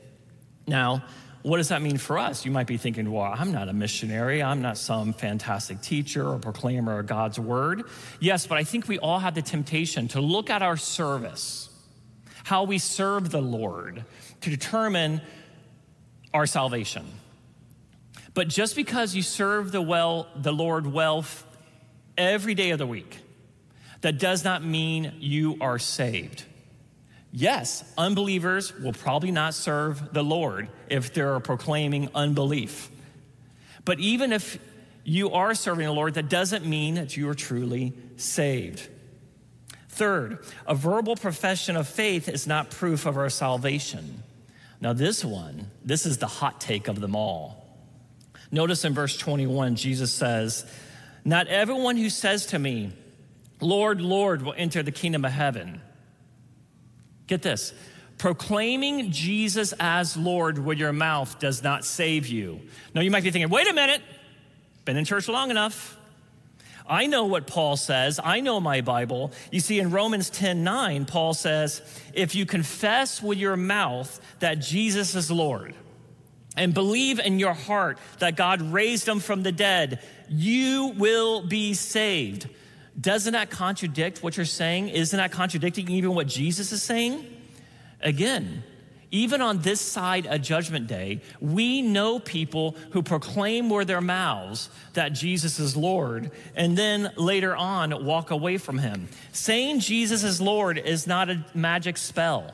Now, 0.67 1.03
what 1.43 1.57
does 1.57 1.69
that 1.69 1.81
mean 1.81 1.97
for 1.97 2.17
us? 2.17 2.45
You 2.45 2.51
might 2.51 2.67
be 2.67 2.77
thinking, 2.77 3.11
well, 3.11 3.33
I'm 3.35 3.51
not 3.51 3.67
a 3.67 3.73
missionary. 3.73 4.43
I'm 4.43 4.61
not 4.61 4.77
some 4.77 5.11
fantastic 5.11 5.81
teacher 5.81 6.25
or 6.27 6.37
proclaimer 6.37 6.99
of 6.99 7.07
God's 7.07 7.39
word. 7.39 7.83
Yes, 8.19 8.47
but 8.47 8.57
I 8.57 8.63
think 8.63 8.87
we 8.87 8.99
all 8.99 9.19
have 9.19 9.33
the 9.33 9.41
temptation 9.41 10.07
to 10.09 10.21
look 10.21 10.49
at 10.49 10.61
our 10.61 10.77
service, 10.77 11.69
how 12.43 12.63
we 12.63 12.77
serve 12.77 13.31
the 13.31 13.41
Lord, 13.41 14.05
to 14.41 14.49
determine 14.49 15.21
our 16.33 16.45
salvation. 16.45 17.05
But 18.33 18.47
just 18.47 18.75
because 18.75 19.15
you 19.15 19.21
serve 19.21 19.71
the 19.71 19.81
well, 19.81 20.27
the 20.35 20.53
Lord 20.53 20.87
well 20.87 21.25
every 22.17 22.55
day 22.55 22.71
of 22.71 22.77
the 22.77 22.87
week, 22.87 23.19
that 24.01 24.17
does 24.17 24.43
not 24.43 24.63
mean 24.63 25.13
you 25.19 25.57
are 25.61 25.79
saved. 25.79 26.43
Yes, 27.33 27.83
unbelievers 27.97 28.77
will 28.77 28.93
probably 28.93 29.31
not 29.31 29.53
serve 29.53 30.13
the 30.13 30.23
Lord 30.23 30.69
if 30.89 31.13
they're 31.13 31.39
proclaiming 31.39 32.09
unbelief. 32.13 32.89
But 33.85 33.99
even 33.99 34.33
if 34.33 34.59
you 35.03 35.31
are 35.31 35.53
serving 35.53 35.85
the 35.85 35.93
Lord, 35.93 36.15
that 36.15 36.29
doesn't 36.29 36.65
mean 36.65 36.95
that 36.95 37.15
you 37.15 37.29
are 37.29 37.33
truly 37.33 37.93
saved. 38.17 38.87
Third, 39.89 40.39
a 40.67 40.75
verbal 40.75 41.15
profession 41.15 41.75
of 41.75 41.87
faith 41.87 42.27
is 42.27 42.47
not 42.47 42.69
proof 42.69 43.05
of 43.05 43.17
our 43.17 43.29
salvation. 43.29 44.23
Now, 44.81 44.93
this 44.93 45.23
one, 45.23 45.69
this 45.85 46.05
is 46.07 46.17
the 46.17 46.27
hot 46.27 46.59
take 46.59 46.87
of 46.87 46.99
them 46.99 47.15
all. 47.15 47.65
Notice 48.51 48.83
in 48.83 48.93
verse 48.93 49.15
21, 49.15 49.75
Jesus 49.75 50.11
says, 50.11 50.65
not 51.23 51.47
everyone 51.47 51.97
who 51.97 52.09
says 52.09 52.47
to 52.47 52.59
me, 52.59 52.91
Lord, 53.59 54.01
Lord, 54.01 54.41
will 54.41 54.55
enter 54.57 54.81
the 54.81 54.91
kingdom 54.91 55.23
of 55.23 55.31
heaven. 55.31 55.81
Get 57.27 57.43
this 57.43 57.73
proclaiming 58.17 59.11
Jesus 59.11 59.73
as 59.79 60.15
Lord 60.15 60.59
with 60.59 60.77
your 60.77 60.93
mouth 60.93 61.39
does 61.39 61.63
not 61.63 61.83
save 61.83 62.27
you. 62.27 62.61
Now, 62.93 63.01
you 63.01 63.09
might 63.09 63.23
be 63.23 63.31
thinking, 63.31 63.49
wait 63.49 63.67
a 63.67 63.73
minute, 63.73 64.01
been 64.85 64.97
in 64.97 65.05
church 65.05 65.27
long 65.27 65.49
enough. 65.49 65.97
I 66.91 67.07
know 67.07 67.23
what 67.23 67.47
Paul 67.47 67.77
says. 67.77 68.19
I 68.21 68.41
know 68.41 68.59
my 68.59 68.81
Bible. 68.81 69.31
You 69.49 69.61
see, 69.61 69.79
in 69.79 69.91
Romans 69.91 70.29
10 70.29 70.65
9, 70.65 71.05
Paul 71.05 71.33
says, 71.33 71.81
if 72.13 72.35
you 72.35 72.45
confess 72.45 73.23
with 73.23 73.37
your 73.37 73.55
mouth 73.55 74.19
that 74.39 74.55
Jesus 74.55 75.15
is 75.15 75.31
Lord 75.31 75.73
and 76.57 76.73
believe 76.73 77.19
in 77.19 77.39
your 77.39 77.53
heart 77.53 77.97
that 78.19 78.35
God 78.35 78.61
raised 78.61 79.07
him 79.07 79.21
from 79.21 79.41
the 79.41 79.53
dead, 79.53 80.03
you 80.27 80.93
will 80.97 81.47
be 81.47 81.73
saved. 81.75 82.49
Doesn't 82.99 83.31
that 83.31 83.49
contradict 83.49 84.21
what 84.21 84.35
you're 84.35 84.45
saying? 84.45 84.89
Isn't 84.89 85.15
that 85.15 85.31
contradicting 85.31 85.89
even 85.89 86.13
what 86.13 86.27
Jesus 86.27 86.73
is 86.73 86.83
saying? 86.83 87.25
Again, 88.01 88.63
even 89.11 89.41
on 89.41 89.59
this 89.59 89.81
side 89.81 90.25
of 90.25 90.41
Judgment 90.41 90.87
Day, 90.87 91.21
we 91.41 91.81
know 91.81 92.17
people 92.17 92.75
who 92.91 93.03
proclaim 93.03 93.69
with 93.69 93.83
their 93.83 94.01
mouths 94.01 94.69
that 94.93 95.09
Jesus 95.09 95.59
is 95.59 95.75
Lord 95.75 96.31
and 96.55 96.77
then 96.77 97.11
later 97.17 97.55
on 97.55 98.05
walk 98.05 98.31
away 98.31 98.57
from 98.57 98.77
him. 98.77 99.09
Saying 99.33 99.81
Jesus 99.81 100.23
is 100.23 100.39
Lord 100.39 100.77
is 100.77 101.07
not 101.07 101.29
a 101.29 101.45
magic 101.53 101.97
spell. 101.97 102.53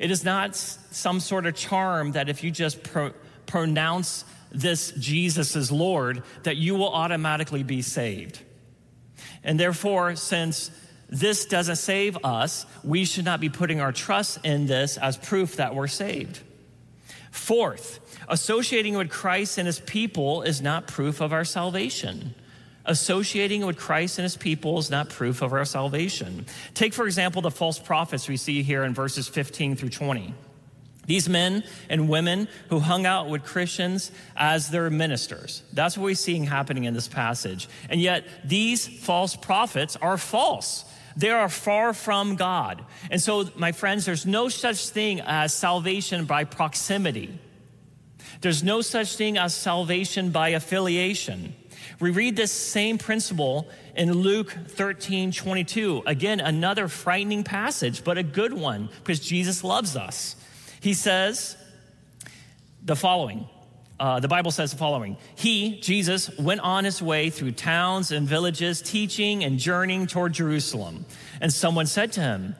It 0.00 0.10
is 0.10 0.24
not 0.24 0.56
some 0.56 1.20
sort 1.20 1.46
of 1.46 1.54
charm 1.54 2.12
that 2.12 2.28
if 2.28 2.42
you 2.42 2.50
just 2.50 2.82
pro- 2.82 3.14
pronounce 3.46 4.24
this 4.50 4.90
Jesus 4.92 5.54
is 5.54 5.70
Lord, 5.70 6.24
that 6.42 6.56
you 6.56 6.74
will 6.74 6.92
automatically 6.92 7.62
be 7.62 7.80
saved. 7.80 8.40
And 9.44 9.60
therefore, 9.60 10.16
since 10.16 10.70
this 11.14 11.46
doesn't 11.46 11.76
save 11.76 12.18
us, 12.24 12.66
we 12.82 13.04
should 13.04 13.24
not 13.24 13.40
be 13.40 13.48
putting 13.48 13.80
our 13.80 13.92
trust 13.92 14.44
in 14.44 14.66
this 14.66 14.96
as 14.96 15.16
proof 15.16 15.56
that 15.56 15.72
we're 15.72 15.86
saved. 15.86 16.40
Fourth, 17.30 18.00
associating 18.28 18.96
with 18.96 19.10
Christ 19.10 19.58
and 19.58 19.66
his 19.66 19.78
people 19.78 20.42
is 20.42 20.60
not 20.60 20.88
proof 20.88 21.20
of 21.20 21.32
our 21.32 21.44
salvation. 21.44 22.34
Associating 22.84 23.64
with 23.64 23.76
Christ 23.76 24.18
and 24.18 24.24
his 24.24 24.36
people 24.36 24.78
is 24.78 24.90
not 24.90 25.08
proof 25.08 25.40
of 25.40 25.52
our 25.52 25.64
salvation. 25.64 26.46
Take, 26.74 26.92
for 26.92 27.06
example, 27.06 27.42
the 27.42 27.50
false 27.50 27.78
prophets 27.78 28.28
we 28.28 28.36
see 28.36 28.64
here 28.64 28.82
in 28.82 28.92
verses 28.92 29.28
15 29.28 29.76
through 29.76 29.90
20. 29.90 30.34
These 31.06 31.28
men 31.28 31.62
and 31.88 32.08
women 32.08 32.48
who 32.70 32.80
hung 32.80 33.06
out 33.06 33.28
with 33.28 33.44
Christians 33.44 34.10
as 34.36 34.70
their 34.70 34.90
ministers. 34.90 35.62
That's 35.72 35.96
what 35.96 36.04
we're 36.04 36.14
seeing 36.16 36.44
happening 36.44 36.84
in 36.84 36.94
this 36.94 37.08
passage. 37.08 37.68
And 37.88 38.00
yet, 38.00 38.24
these 38.44 38.86
false 38.86 39.36
prophets 39.36 39.96
are 39.96 40.18
false. 40.18 40.84
They 41.16 41.30
are 41.30 41.48
far 41.48 41.92
from 41.92 42.36
God. 42.36 42.84
And 43.10 43.20
so, 43.20 43.48
my 43.56 43.72
friends, 43.72 44.04
there's 44.04 44.26
no 44.26 44.48
such 44.48 44.88
thing 44.88 45.20
as 45.20 45.54
salvation 45.54 46.24
by 46.24 46.44
proximity. 46.44 47.38
There's 48.40 48.62
no 48.62 48.80
such 48.80 49.16
thing 49.16 49.38
as 49.38 49.54
salvation 49.54 50.30
by 50.30 50.50
affiliation. 50.50 51.54
We 52.00 52.10
read 52.10 52.36
this 52.36 52.52
same 52.52 52.98
principle 52.98 53.68
in 53.96 54.12
Luke 54.12 54.52
13 54.68 55.32
22. 55.32 56.02
Again, 56.06 56.40
another 56.40 56.88
frightening 56.88 57.44
passage, 57.44 58.04
but 58.04 58.18
a 58.18 58.22
good 58.22 58.52
one 58.52 58.88
because 58.98 59.20
Jesus 59.20 59.62
loves 59.62 59.96
us. 59.96 60.36
He 60.80 60.94
says 60.94 61.56
the 62.82 62.96
following. 62.96 63.48
Uh, 63.98 64.18
the 64.18 64.28
Bible 64.28 64.50
says 64.50 64.72
the 64.72 64.76
following 64.76 65.16
He, 65.36 65.80
Jesus, 65.80 66.36
went 66.38 66.60
on 66.60 66.84
his 66.84 67.00
way 67.00 67.30
through 67.30 67.52
towns 67.52 68.10
and 68.10 68.26
villages, 68.26 68.82
teaching 68.82 69.44
and 69.44 69.58
journeying 69.58 70.06
toward 70.06 70.32
Jerusalem. 70.32 71.06
And 71.40 71.52
someone 71.52 71.86
said 71.86 72.12
to 72.12 72.20
him, 72.20 72.56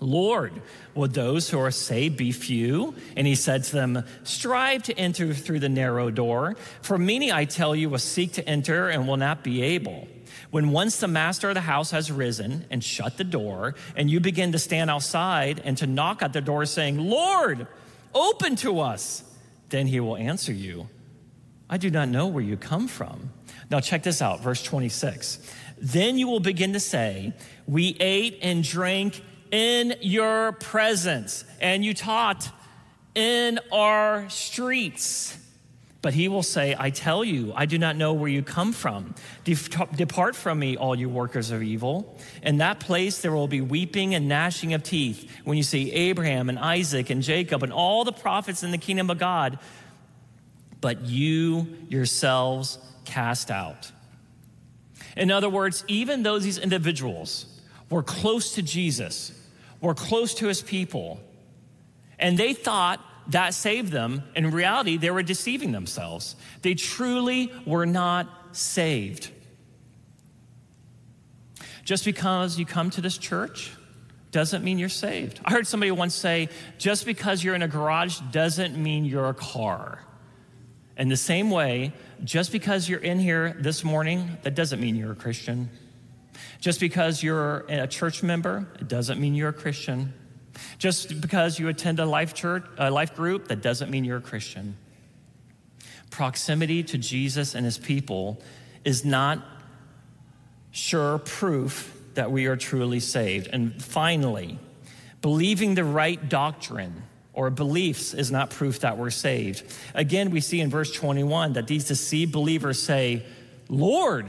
Lord, 0.00 0.52
will 0.94 1.08
those 1.08 1.48
who 1.48 1.58
are 1.58 1.70
saved 1.70 2.16
be 2.16 2.32
few? 2.32 2.94
And 3.16 3.26
he 3.26 3.34
said 3.36 3.64
to 3.64 3.72
them, 3.72 4.04
Strive 4.24 4.82
to 4.84 4.98
enter 4.98 5.32
through 5.32 5.60
the 5.60 5.68
narrow 5.68 6.10
door. 6.10 6.56
For 6.82 6.98
many, 6.98 7.32
I 7.32 7.44
tell 7.44 7.74
you, 7.74 7.88
will 7.88 7.98
seek 7.98 8.32
to 8.32 8.48
enter 8.48 8.88
and 8.88 9.06
will 9.06 9.16
not 9.16 9.44
be 9.44 9.62
able. 9.62 10.08
When 10.50 10.70
once 10.70 10.98
the 10.98 11.08
master 11.08 11.48
of 11.48 11.54
the 11.54 11.60
house 11.62 11.90
has 11.92 12.12
risen 12.12 12.66
and 12.70 12.82
shut 12.82 13.16
the 13.16 13.24
door, 13.24 13.74
and 13.96 14.10
you 14.10 14.20
begin 14.20 14.52
to 14.52 14.58
stand 14.58 14.90
outside 14.90 15.60
and 15.64 15.76
to 15.78 15.86
knock 15.86 16.22
at 16.22 16.32
the 16.32 16.40
door, 16.40 16.66
saying, 16.66 16.98
Lord, 16.98 17.66
open 18.14 18.56
to 18.56 18.80
us, 18.80 19.24
then 19.74 19.88
he 19.88 19.98
will 19.98 20.16
answer 20.16 20.52
you, 20.52 20.88
I 21.68 21.78
do 21.78 21.90
not 21.90 22.08
know 22.08 22.28
where 22.28 22.44
you 22.44 22.56
come 22.56 22.86
from. 22.86 23.30
Now, 23.70 23.80
check 23.80 24.04
this 24.04 24.22
out, 24.22 24.40
verse 24.40 24.62
26. 24.62 25.40
Then 25.78 26.16
you 26.16 26.28
will 26.28 26.38
begin 26.38 26.74
to 26.74 26.80
say, 26.80 27.32
We 27.66 27.96
ate 27.98 28.38
and 28.40 28.62
drank 28.62 29.20
in 29.50 29.96
your 30.00 30.52
presence, 30.52 31.44
and 31.60 31.84
you 31.84 31.92
taught 31.92 32.48
in 33.16 33.58
our 33.72 34.30
streets. 34.30 35.36
But 36.04 36.12
he 36.12 36.28
will 36.28 36.42
say, 36.42 36.76
I 36.78 36.90
tell 36.90 37.24
you, 37.24 37.54
I 37.56 37.64
do 37.64 37.78
not 37.78 37.96
know 37.96 38.12
where 38.12 38.28
you 38.28 38.42
come 38.42 38.74
from. 38.74 39.14
Depart 39.42 40.36
from 40.36 40.58
me, 40.58 40.76
all 40.76 40.94
you 40.94 41.08
workers 41.08 41.50
of 41.50 41.62
evil. 41.62 42.20
In 42.42 42.58
that 42.58 42.78
place 42.78 43.22
there 43.22 43.32
will 43.32 43.48
be 43.48 43.62
weeping 43.62 44.14
and 44.14 44.28
gnashing 44.28 44.74
of 44.74 44.82
teeth 44.82 45.30
when 45.44 45.56
you 45.56 45.62
see 45.62 45.90
Abraham 45.92 46.50
and 46.50 46.58
Isaac 46.58 47.08
and 47.08 47.22
Jacob 47.22 47.62
and 47.62 47.72
all 47.72 48.04
the 48.04 48.12
prophets 48.12 48.62
in 48.62 48.70
the 48.70 48.76
kingdom 48.76 49.08
of 49.08 49.16
God, 49.16 49.58
but 50.82 51.06
you 51.06 51.74
yourselves 51.88 52.76
cast 53.06 53.50
out. 53.50 53.90
In 55.16 55.30
other 55.30 55.48
words, 55.48 55.86
even 55.88 56.22
though 56.22 56.38
these 56.38 56.58
individuals 56.58 57.46
were 57.88 58.02
close 58.02 58.56
to 58.56 58.62
Jesus, 58.62 59.32
were 59.80 59.94
close 59.94 60.34
to 60.34 60.48
his 60.48 60.60
people, 60.60 61.18
and 62.18 62.36
they 62.36 62.52
thought 62.52 63.00
that 63.28 63.54
saved 63.54 63.92
them. 63.92 64.22
In 64.34 64.50
reality, 64.50 64.96
they 64.96 65.10
were 65.10 65.22
deceiving 65.22 65.72
themselves. 65.72 66.36
They 66.62 66.74
truly 66.74 67.52
were 67.66 67.86
not 67.86 68.28
saved. 68.52 69.30
Just 71.84 72.04
because 72.04 72.58
you 72.58 72.66
come 72.66 72.90
to 72.90 73.00
this 73.00 73.18
church 73.18 73.72
doesn't 74.30 74.64
mean 74.64 74.78
you're 74.78 74.88
saved. 74.88 75.40
I 75.44 75.52
heard 75.52 75.66
somebody 75.66 75.90
once 75.90 76.14
say, 76.14 76.48
just 76.78 77.06
because 77.06 77.44
you're 77.44 77.54
in 77.54 77.62
a 77.62 77.68
garage 77.68 78.18
doesn't 78.32 78.76
mean 78.76 79.04
you're 79.04 79.28
a 79.28 79.34
car. 79.34 80.02
In 80.96 81.08
the 81.08 81.16
same 81.16 81.50
way, 81.50 81.92
just 82.22 82.52
because 82.52 82.88
you're 82.88 83.00
in 83.00 83.18
here 83.18 83.56
this 83.58 83.84
morning, 83.84 84.38
that 84.42 84.54
doesn't 84.54 84.80
mean 84.80 84.96
you're 84.96 85.12
a 85.12 85.16
Christian. 85.16 85.68
Just 86.60 86.80
because 86.80 87.22
you're 87.22 87.64
a 87.68 87.86
church 87.86 88.22
member, 88.22 88.66
it 88.80 88.88
doesn't 88.88 89.20
mean 89.20 89.34
you're 89.34 89.50
a 89.50 89.52
Christian. 89.52 90.14
Just 90.78 91.20
because 91.20 91.58
you 91.58 91.68
attend 91.68 91.98
a 92.00 92.06
life 92.06 92.34
church, 92.34 92.64
a 92.78 92.90
life 92.90 93.14
group, 93.14 93.48
that 93.48 93.62
doesn't 93.62 93.90
mean 93.90 94.04
you're 94.04 94.18
a 94.18 94.22
Christian. 94.22 94.76
Proximity 96.10 96.82
to 96.84 96.98
Jesus 96.98 97.54
and 97.54 97.64
his 97.64 97.78
people 97.78 98.40
is 98.84 99.04
not 99.04 99.42
sure 100.70 101.18
proof 101.18 101.96
that 102.14 102.30
we 102.30 102.46
are 102.46 102.56
truly 102.56 103.00
saved. 103.00 103.48
And 103.52 103.82
finally, 103.82 104.58
believing 105.20 105.74
the 105.74 105.84
right 105.84 106.28
doctrine 106.28 107.02
or 107.32 107.50
beliefs 107.50 108.14
is 108.14 108.30
not 108.30 108.50
proof 108.50 108.80
that 108.80 108.96
we're 108.96 109.10
saved. 109.10 109.64
Again, 109.94 110.30
we 110.30 110.40
see 110.40 110.60
in 110.60 110.70
verse 110.70 110.92
21 110.92 111.54
that 111.54 111.66
these 111.66 111.84
deceived 111.84 112.32
believers 112.32 112.80
say, 112.80 113.24
Lord, 113.68 114.26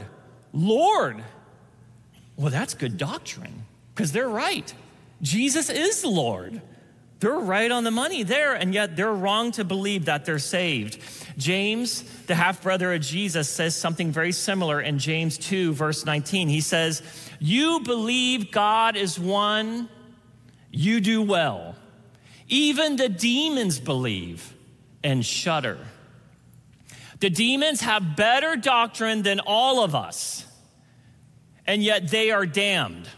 Lord. 0.52 1.22
Well, 2.36 2.50
that's 2.50 2.74
good 2.74 2.98
doctrine 2.98 3.64
because 3.94 4.12
they're 4.12 4.28
right. 4.28 4.72
Jesus 5.22 5.70
is 5.70 6.04
Lord. 6.04 6.60
They're 7.18 7.38
right 7.38 7.70
on 7.70 7.84
the 7.84 7.90
money 7.90 8.22
there, 8.22 8.54
and 8.54 8.74
yet 8.74 8.94
they're 8.94 9.12
wrong 9.12 9.50
to 9.52 9.64
believe 9.64 10.04
that 10.04 10.26
they're 10.26 10.38
saved. 10.38 10.98
James, 11.38 12.02
the 12.26 12.34
half 12.34 12.62
brother 12.62 12.92
of 12.92 13.00
Jesus, 13.00 13.48
says 13.48 13.74
something 13.74 14.12
very 14.12 14.32
similar 14.32 14.80
in 14.80 14.98
James 14.98 15.38
2, 15.38 15.72
verse 15.72 16.04
19. 16.04 16.48
He 16.48 16.60
says, 16.60 17.02
You 17.40 17.80
believe 17.80 18.50
God 18.50 18.96
is 18.96 19.18
one, 19.18 19.88
you 20.70 21.00
do 21.00 21.22
well. 21.22 21.74
Even 22.48 22.96
the 22.96 23.08
demons 23.08 23.80
believe 23.80 24.54
and 25.02 25.24
shudder. 25.24 25.78
The 27.20 27.30
demons 27.30 27.80
have 27.80 28.14
better 28.14 28.56
doctrine 28.56 29.22
than 29.22 29.40
all 29.40 29.82
of 29.82 29.94
us, 29.94 30.44
and 31.66 31.82
yet 31.82 32.08
they 32.08 32.30
are 32.30 32.44
damned. 32.44 33.08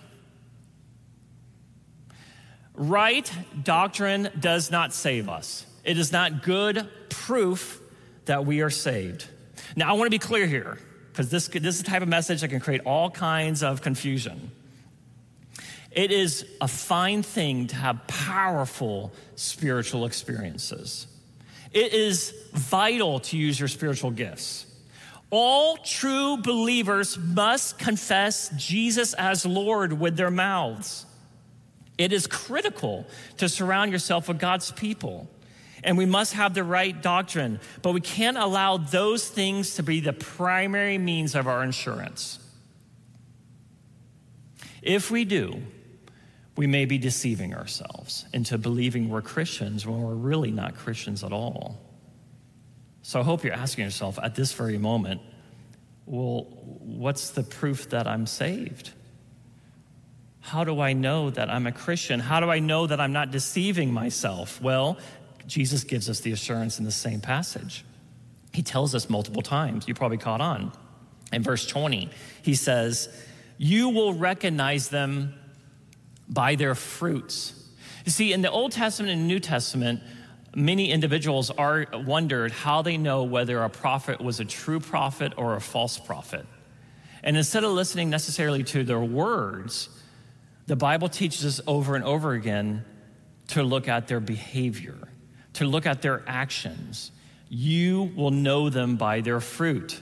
Right 2.79 3.31
doctrine 3.65 4.31
does 4.39 4.71
not 4.71 4.93
save 4.93 5.29
us, 5.29 5.67
it 5.85 5.99
is 5.99 6.13
not 6.13 6.45
good 6.45 6.89
proof 7.09 7.83
that 8.27 8.47
we 8.47 8.61
are 8.61 8.71
saved. 8.71 9.27
Now, 9.75 9.91
I 9.91 9.93
want 9.95 10.07
to 10.07 10.11
be 10.11 10.21
clear 10.21 10.47
here 10.47 10.79
because 11.11 11.29
this, 11.31 11.49
this 11.49 11.75
is 11.77 11.83
the 11.83 11.91
type 11.91 12.03
of 12.03 12.09
message 12.09 12.43
that 12.43 12.49
can 12.49 12.61
create 12.61 12.83
all 12.85 13.11
kinds 13.11 13.65
of 13.65 13.83
confusion. 13.83 14.53
It 15.91 16.13
is 16.13 16.47
a 16.61 16.69
fine 16.69 17.25
thing 17.25 17.67
to 17.69 17.75
have 17.75 18.07
powerful 18.07 19.13
spiritual 19.35 20.07
experiences. 20.07 21.09
It 21.73 21.93
is 21.93 22.33
vital 22.53 23.19
to 23.21 23.37
use 23.37 23.59
your 23.59 23.69
spiritual 23.69 24.13
gifts. 24.13 24.67
All 25.31 25.77
true 25.79 26.37
believers 26.37 27.19
must 27.19 27.79
confess 27.79 28.51
Jesus 28.57 29.15
as 29.15 29.45
Lord 29.45 29.93
with 29.93 30.17
their 30.17 30.31
mouths. 30.31 31.05
It 31.99 32.13
is 32.13 32.27
critical 32.29 33.07
to 33.39 33.49
surround 33.49 33.93
yourself 33.93 34.29
with 34.29 34.39
God's 34.39 34.71
people. 34.71 35.29
And 35.85 35.99
we 35.99 36.07
must 36.07 36.35
have 36.35 36.55
the 36.55 36.65
right 36.65 37.01
doctrine, 37.01 37.61
but 37.83 37.93
we 37.93 38.01
can't 38.01 38.37
allow 38.37 38.79
those 38.79 39.29
things 39.29 39.75
to 39.77 39.83
be 39.83 40.01
the 40.01 40.13
primary 40.13 40.99
means 40.99 41.35
of 41.35 41.47
our 41.47 41.63
insurance. 41.63 42.39
If 44.83 45.11
we 45.11 45.25
do, 45.25 45.63
we 46.57 46.67
may 46.67 46.85
be 46.85 46.99
deceiving 46.99 47.55
ourselves 47.55 48.25
into 48.33 48.59
believing 48.59 49.09
we're 49.09 49.23
Christians 49.23 49.87
when 49.87 50.03
we're 50.03 50.15
really 50.15 50.51
not 50.51 50.75
Christians 50.75 51.23
at 51.23 51.33
all. 51.33 51.79
So 53.03 53.21
I 53.21 53.23
hope 53.23 53.45
you're 53.45 53.55
asking 53.55 53.85
yourself 53.85 54.19
at 54.21 54.35
this 54.35 54.53
very 54.53 54.79
moment, 54.79 55.21
well, 56.05 56.47
what's 56.81 57.31
the 57.31 57.43
proof 57.43 57.91
that 57.91 58.07
I'm 58.07 58.27
saved? 58.27 58.91
How 60.41 60.65
do 60.65 60.81
I 60.81 60.93
know 60.93 61.31
that 61.31 61.51
I'm 61.51 61.67
a 61.67 61.73
Christian? 61.73 62.21
How 62.21 62.41
do 62.41 62.51
I 62.51 62.59
know 62.59 62.87
that 62.87 63.01
I'm 63.01 63.13
not 63.13 63.31
deceiving 63.31 63.93
myself? 63.93 64.61
Well, 64.63 64.99
Jesus 65.47 65.85
gives 65.85 66.09
us 66.09 66.21
the 66.21 66.33
assurance 66.33 66.79
in 66.79 66.85
the 66.85 66.93
same 66.93 67.21
passage. 67.21 67.85
He 68.53 68.63
tells 68.63 68.95
us 68.95 69.11
multiple 69.11 69.43
times. 69.43 69.87
You 69.87 69.95
probably 69.95 70.19
caught 70.19 70.41
on. 70.41 70.73
In 71.33 71.43
verse 71.43 71.67
20, 71.67 72.11
he 72.43 72.55
says, 72.55 73.09
You 73.57 73.91
will 73.91 74.15
recognize 74.15 74.89
them 74.89 75.35
by 76.29 76.55
their 76.55 76.75
fruits. 76.75 77.55
You 78.05 78.13
see, 78.13 78.33
in 78.33 78.43
the 78.43 78.51
Old 78.51 78.73
Testament 78.73 79.13
and 79.13 79.29
New 79.29 79.41
Testament, 79.41 80.03
many 80.55 80.91
individuals 80.91 81.51
are 81.51 81.87
wondered 81.93 82.53
how 82.53 82.83
they 82.83 82.97
know 82.97 83.25
whether 83.25 83.63
a 83.63 83.71
prophet 83.71 84.21
was 84.21 84.41
a 84.41 84.45
true 84.45 84.81
prophet 84.81 85.35
or 85.37 85.55
a 85.55 85.61
false 85.61 85.99
prophet. 85.99 86.47
And 87.23 87.37
instead 87.37 87.65
of 87.65 87.73
listening 87.73 88.11
necessarily 88.11 88.65
to 88.65 88.85
their 88.85 89.01
words, 89.01 89.89
the 90.69 90.77
Bible 90.77 91.09
teaches 91.09 91.47
us 91.47 91.67
over 91.67 91.97
and 91.97 92.05
over 92.05 92.35
again 92.35 92.85
to 93.49 93.63
look 93.63 93.89
at 93.89 94.07
their 94.07 94.21
behavior, 94.21 94.99
to 95.55 95.65
look 95.65 95.87
at 95.87 96.03
their 96.03 96.23
actions. 96.27 97.11
You 97.49 98.13
will 98.15 98.31
know 98.31 98.69
them 98.69 98.97
by 98.97 99.23
their 99.23 99.41
fruit. 99.41 99.99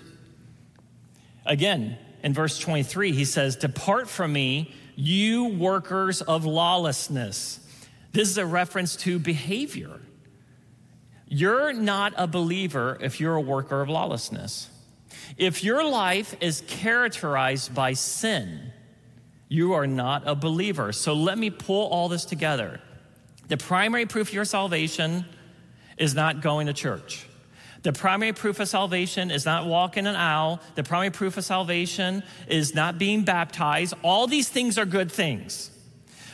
Again, 1.44 1.96
in 2.24 2.35
verse 2.35 2.59
23, 2.59 3.12
he 3.12 3.24
says, 3.24 3.55
Depart 3.55 4.09
from 4.09 4.33
me, 4.33 4.74
you 4.96 5.44
workers 5.44 6.20
of 6.20 6.44
lawlessness. 6.44 7.61
This 8.11 8.29
is 8.29 8.37
a 8.37 8.44
reference 8.44 8.96
to 8.96 9.20
behavior. 9.20 10.00
You're 11.29 11.74
not 11.74 12.12
a 12.16 12.26
believer 12.26 12.98
if 13.00 13.20
you're 13.20 13.37
a 13.37 13.40
worker 13.40 13.83
of 13.83 13.88
lawlessness. 13.88 14.68
If 15.37 15.62
your 15.62 15.88
life 15.88 16.35
is 16.40 16.64
characterized 16.66 17.72
by 17.72 17.92
sin, 17.92 18.72
you 19.49 19.75
are 19.75 19.87
not 19.87 20.23
a 20.27 20.35
believer. 20.35 20.93
So 20.93 21.15
let 21.15 21.39
me 21.39 21.51
pull 21.51 21.89
all 21.89 22.09
this 22.09 22.25
together. 22.25 22.81
The 23.49 23.57
primary 23.57 24.07
proof 24.07 24.29
of 24.29 24.35
your 24.35 24.45
salvation 24.45 25.25
is 25.97 26.15
not 26.15 26.43
going 26.43 26.67
to 26.67 26.73
church. 26.73 27.27
The 27.83 27.93
primary 27.93 28.33
proof 28.33 28.59
of 28.59 28.69
salvation 28.69 29.31
is 29.31 29.45
not 29.45 29.67
walking 29.67 30.07
an 30.07 30.17
aisle. 30.17 30.61
The 30.75 30.83
primary 30.83 31.11
proof 31.11 31.37
of 31.37 31.45
salvation 31.45 32.25
is 32.49 32.75
not 32.75 32.99
being 32.99 33.23
baptized. 33.23 33.95
All 34.03 34.27
these 34.27 34.49
things 34.49 34.77
are 34.79 34.85
good 34.85 35.13
things. 35.13 35.71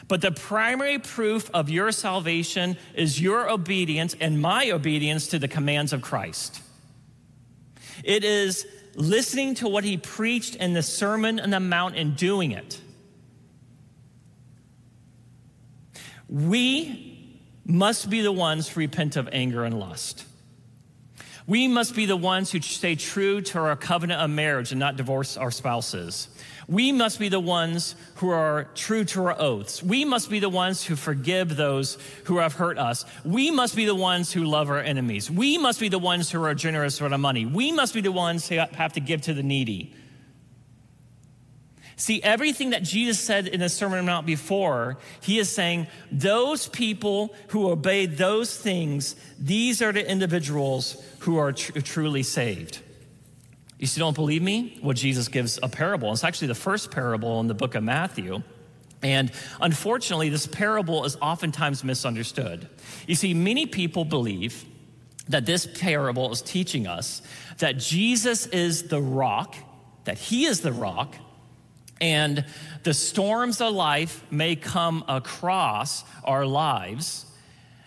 But 0.09 0.21
the 0.21 0.33
primary 0.33 0.99
proof 0.99 1.51
of 1.53 1.71
your 1.71 1.93
salvation 1.93 2.77
is 2.95 3.21
your 3.21 3.51
obedience 3.51 4.17
and 4.19 4.41
my 4.41 4.71
obedience 4.71 5.29
to 5.29 5.39
the 5.39 5.49
commands 5.49 5.93
of 5.93 6.03
Christ. 6.03 6.61
It 8.03 8.25
is 8.25 8.67
listening 8.95 9.55
to 9.57 9.69
what 9.69 9.85
he 9.85 9.97
preached 9.97 10.57
in 10.57 10.73
the 10.73 10.83
Sermon 10.83 11.39
on 11.39 11.51
the 11.51 11.61
Mount 11.61 11.97
and 11.97 12.17
doing 12.17 12.53
it. 12.53 12.81
We 16.33 17.39
must 17.67 18.09
be 18.09 18.23
the 18.23 18.33
ones 18.33 18.67
who 18.67 18.81
repent 18.81 19.17
of 19.17 19.29
anger 19.33 19.65
and 19.65 19.79
lust. 19.79 20.25
We 21.47 21.69
must 21.69 21.95
be 21.95 22.07
the 22.07 22.17
ones 22.17 22.51
who 22.51 22.61
stay 22.63 22.95
true 22.95 23.43
to 23.43 23.59
our 23.59 23.77
covenant 23.77 24.23
of 24.23 24.31
marriage 24.31 24.73
and 24.73 24.81
not 24.81 24.97
divorce 24.97 25.37
our 25.37 25.51
spouses. 25.51 26.29
We 26.69 26.91
must 26.91 27.19
be 27.19 27.29
the 27.29 27.39
ones 27.39 27.97
who 28.15 28.31
are 28.31 28.71
true 28.75 29.05
to 29.07 29.27
our 29.27 29.39
oaths. 29.39 29.83
We 29.83 30.07
must 30.07 30.31
be 30.31 30.39
the 30.39 30.49
ones 30.49 30.83
who 30.83 30.97
forgive 30.97 31.55
those 31.55 31.99
who 32.25 32.39
have 32.39 32.55
hurt 32.55 32.79
us. 32.79 33.05
We 33.27 33.51
must 33.51 33.77
be 33.77 33.85
the 33.85 33.95
ones 33.95 34.33
who 34.33 34.45
love 34.45 34.71
our 34.71 34.81
enemies. 34.81 35.31
We 35.31 35.59
must 35.59 35.81
be 35.81 35.91
the 35.91 35.99
ones 35.99 36.31
who 36.31 36.43
are 36.45 36.55
generous 36.55 36.99
with 36.99 37.13
our 37.13 37.19
money. 37.19 37.45
We 37.45 37.73
must 37.73 37.93
be 37.93 38.01
the 38.01 38.13
ones 38.13 38.49
who 38.49 38.57
have 38.57 38.95
to 38.95 39.01
give 39.01 39.21
to 39.23 39.35
the 39.35 39.43
needy. 39.43 39.95
See, 42.03 42.21
everything 42.21 42.71
that 42.71 42.83
Jesus 42.83 43.21
said 43.21 43.47
in 43.47 43.61
the 43.61 43.69
Sermon 43.69 44.01
on 44.01 44.05
the 44.05 44.11
Mount 44.11 44.27
before, 44.27 44.99
he 45.21 45.39
is 45.39 45.49
saying, 45.49 45.87
those 46.11 46.67
people 46.67 47.33
who 47.51 47.71
obey 47.71 48.07
those 48.07 48.57
things, 48.57 49.15
these 49.39 49.81
are 49.81 49.93
the 49.93 50.11
individuals 50.11 51.01
who 51.21 51.37
are 51.37 51.53
tr- 51.53 51.79
truly 51.79 52.25
saved. 52.25 52.81
You 53.79 53.87
still 53.87 54.07
don't 54.07 54.17
believe 54.17 54.43
me? 54.43 54.81
Well, 54.83 54.95
Jesus 54.95 55.29
gives 55.29 55.61
a 55.63 55.69
parable. 55.69 56.11
It's 56.11 56.25
actually 56.25 56.49
the 56.49 56.57
first 56.57 56.91
parable 56.91 57.39
in 57.39 57.47
the 57.47 57.55
book 57.55 57.77
of 57.77 57.85
Matthew. 57.85 58.43
And 59.01 59.31
unfortunately, 59.61 60.29
this 60.29 60.49
parable 60.49 61.05
is 61.05 61.17
oftentimes 61.23 61.85
misunderstood. 61.85 62.69
You 63.07 63.15
see, 63.15 63.33
many 63.33 63.67
people 63.67 64.05
believe 64.05 64.65
that 65.29 65.47
this 65.47 65.69
parable 65.69 66.33
is 66.33 66.43
teaching 66.43 66.89
us 66.89 67.23
that 67.59 67.79
Jesus 67.79 68.47
is 68.47 68.89
the 68.89 69.01
rock, 69.01 69.55
that 70.03 70.19
he 70.19 70.47
is 70.47 70.63
the 70.63 70.73
rock, 70.73 71.15
and 72.03 72.45
the 72.83 72.93
storms 72.93 73.61
of 73.61 73.73
life 73.73 74.25
may 74.31 74.57
come 74.57 75.05
across 75.09 76.05
our 76.25 76.45
lives, 76.45 77.27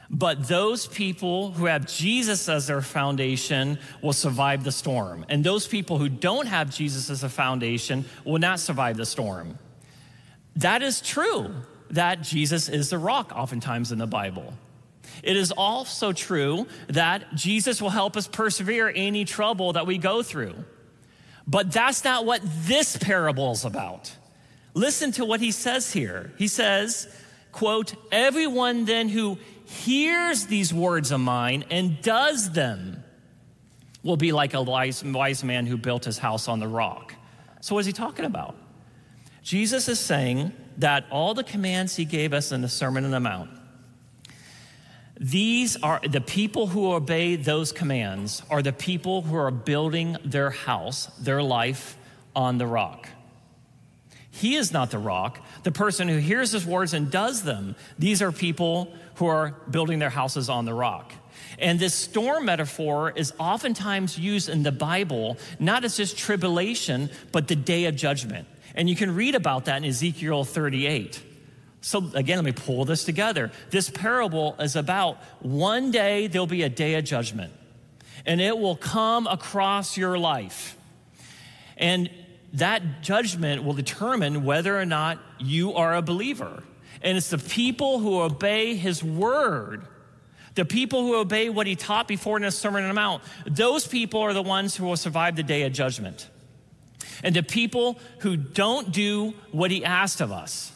but 0.10 0.48
those 0.48 0.88
people 0.88 1.52
who 1.52 1.66
have 1.66 1.86
Jesus 1.86 2.48
as 2.48 2.68
their 2.68 2.82
foundation 2.82 3.78
will 4.02 4.14
survive 4.14 4.64
the 4.64 4.72
storm. 4.72 5.26
And 5.28 5.44
those 5.44 5.68
people 5.68 5.98
who 5.98 6.08
don't 6.08 6.48
have 6.48 6.74
Jesus 6.74 7.10
as 7.10 7.24
a 7.24 7.30
foundation 7.30 8.06
will 8.24 8.40
not 8.40 8.62
survive 8.62 8.96
the 8.96 9.06
storm. 9.06 9.60
That 10.56 10.82
is 10.82 11.02
true 11.02 11.54
that 11.90 12.22
Jesus 12.22 12.70
is 12.70 12.90
the 12.90 12.98
rock, 12.98 13.34
oftentimes 13.36 13.92
in 13.92 13.98
the 13.98 14.08
Bible. 14.08 14.54
It 15.24 15.36
is 15.36 15.52
also 15.52 16.14
true 16.14 16.68
that 16.88 17.36
Jesus 17.36 17.82
will 17.82 17.90
help 17.90 18.16
us 18.16 18.28
persevere 18.28 18.94
any 18.96 19.26
trouble 19.26 19.74
that 19.74 19.86
we 19.86 19.98
go 19.98 20.24
through. 20.24 20.56
But 21.48 21.72
that's 21.72 22.04
not 22.04 22.26
what 22.26 22.42
this 22.44 22.98
parable 22.98 23.52
is 23.52 23.66
about. 23.66 24.16
Listen 24.74 25.12
to 25.14 25.26
what 25.26 25.40
he 25.40 25.52
says 25.52 25.94
here. 25.94 26.34
He 26.38 26.48
says, 26.48 27.08
quote, 27.52 27.94
everyone 28.12 28.86
then 28.86 29.10
who 29.10 29.38
hears 29.66 30.48
these 30.48 30.74
words 30.74 31.12
of 31.12 31.20
mine 31.20 31.64
and 31.70 32.02
does 32.02 32.52
them 32.52 33.04
will 34.04 34.18
be 34.18 34.32
like 34.32 34.54
a 34.54 34.62
wise, 34.62 35.04
wise 35.04 35.44
man 35.44 35.66
who 35.66 35.78
built 35.78 36.06
his 36.06 36.18
house 36.18 36.48
on 36.48 36.60
the 36.60 36.68
rock. 36.68 37.16
So, 37.62 37.74
what 37.74 37.82
is 37.82 37.88
he 37.88 37.94
talking 37.94 38.26
about? 38.26 38.56
Jesus 39.42 39.88
is 39.88 40.00
saying 40.00 40.54
that 40.78 41.06
all 41.10 41.34
the 41.34 41.44
commands 41.44 41.96
he 41.96 42.06
gave 42.06 42.34
us 42.34 42.52
in 42.52 42.62
the 42.62 42.70
Sermon 42.70 43.06
on 43.06 43.12
the 43.12 43.20
Mount, 43.20 43.50
these 45.20 45.78
are 45.82 46.02
the 46.08 46.22
people 46.22 46.68
who 46.68 46.94
obey 46.94 47.36
those 47.36 47.72
commands, 47.72 48.44
are 48.50 48.62
the 48.62 48.74
people 48.74 49.22
who 49.22 49.36
are 49.36 49.52
building 49.52 50.18
their 50.26 50.50
house, 50.50 51.06
their 51.20 51.42
life 51.42 51.98
on 52.36 52.58
the 52.58 52.68
rock. 52.68 53.10
He 54.30 54.56
is 54.56 54.74
not 54.74 54.92
the 54.92 55.00
rock. 55.00 55.40
The 55.64 55.72
person 55.72 56.10
who 56.10 56.18
hears 56.18 56.52
his 56.52 56.66
words 56.66 56.94
and 56.94 57.10
does 57.10 57.44
them, 57.44 57.76
these 57.98 58.22
are 58.22 58.34
people 58.34 58.94
who 59.16 59.28
are 59.28 59.56
building 59.70 60.00
their 60.00 60.10
houses 60.10 60.50
on 60.50 60.66
the 60.66 60.74
rock. 60.74 61.14
And 61.58 61.80
this 61.80 61.94
storm 61.94 62.46
metaphor 62.46 63.12
is 63.16 63.32
oftentimes 63.40 64.20
used 64.20 64.50
in 64.50 64.64
the 64.64 64.74
Bible, 64.74 65.38
not 65.58 65.86
as 65.86 65.96
just 65.96 66.18
tribulation, 66.18 67.10
but 67.32 67.48
the 67.48 67.56
day 67.56 67.86
of 67.86 67.96
judgment. 67.96 68.48
And 68.76 68.90
you 68.90 68.98
can 68.98 69.16
read 69.16 69.36
about 69.36 69.66
that 69.66 69.78
in 69.78 69.86
Ezekiel 69.86 70.44
38. 70.44 71.24
So, 71.86 72.10
again, 72.16 72.38
let 72.38 72.46
me 72.46 72.52
pull 72.52 72.84
this 72.84 73.04
together. 73.04 73.52
This 73.70 73.92
parable 73.92 74.56
is 74.60 74.76
about 74.76 75.20
one 75.42 75.92
day 75.92 76.26
there'll 76.26 76.48
be 76.48 76.64
a 76.64 76.70
day 76.70 76.96
of 76.96 77.06
judgment, 77.06 77.54
and 78.26 78.42
it 78.42 78.58
will 78.58 78.76
come 78.76 79.28
across 79.28 79.96
your 79.96 80.18
life. 80.18 80.76
And 81.78 82.10
that 82.54 83.04
judgment 83.04 83.64
will 83.64 83.76
determine 83.76 84.44
whether 84.46 84.76
or 84.76 84.86
not 84.86 85.20
you 85.38 85.76
are 85.76 85.96
a 85.96 86.02
believer. 86.02 86.64
And 87.04 87.20
it's 87.20 87.30
the 87.30 87.38
people 87.38 88.00
who 88.00 88.20
obey 88.20 88.74
his 88.74 89.04
word, 89.04 89.86
the 90.56 90.66
people 90.66 91.04
who 91.04 91.18
obey 91.18 91.50
what 91.50 91.68
he 91.68 91.76
taught 91.76 92.08
before 92.08 92.36
in 92.38 92.42
the 92.42 92.50
Sermon 92.50 92.82
on 92.82 92.90
the 92.90 92.96
Mount, 92.96 93.22
those 93.46 93.86
people 93.86 94.22
are 94.22 94.34
the 94.34 94.42
ones 94.42 94.76
who 94.76 94.86
will 94.86 94.98
survive 94.98 95.36
the 95.36 95.44
day 95.44 95.62
of 95.62 95.72
judgment. 95.72 96.32
And 97.24 97.36
the 97.36 97.44
people 97.44 98.00
who 98.22 98.38
don't 98.38 98.92
do 98.92 99.36
what 99.52 99.70
he 99.70 99.86
asked 99.86 100.20
of 100.20 100.32
us, 100.32 100.72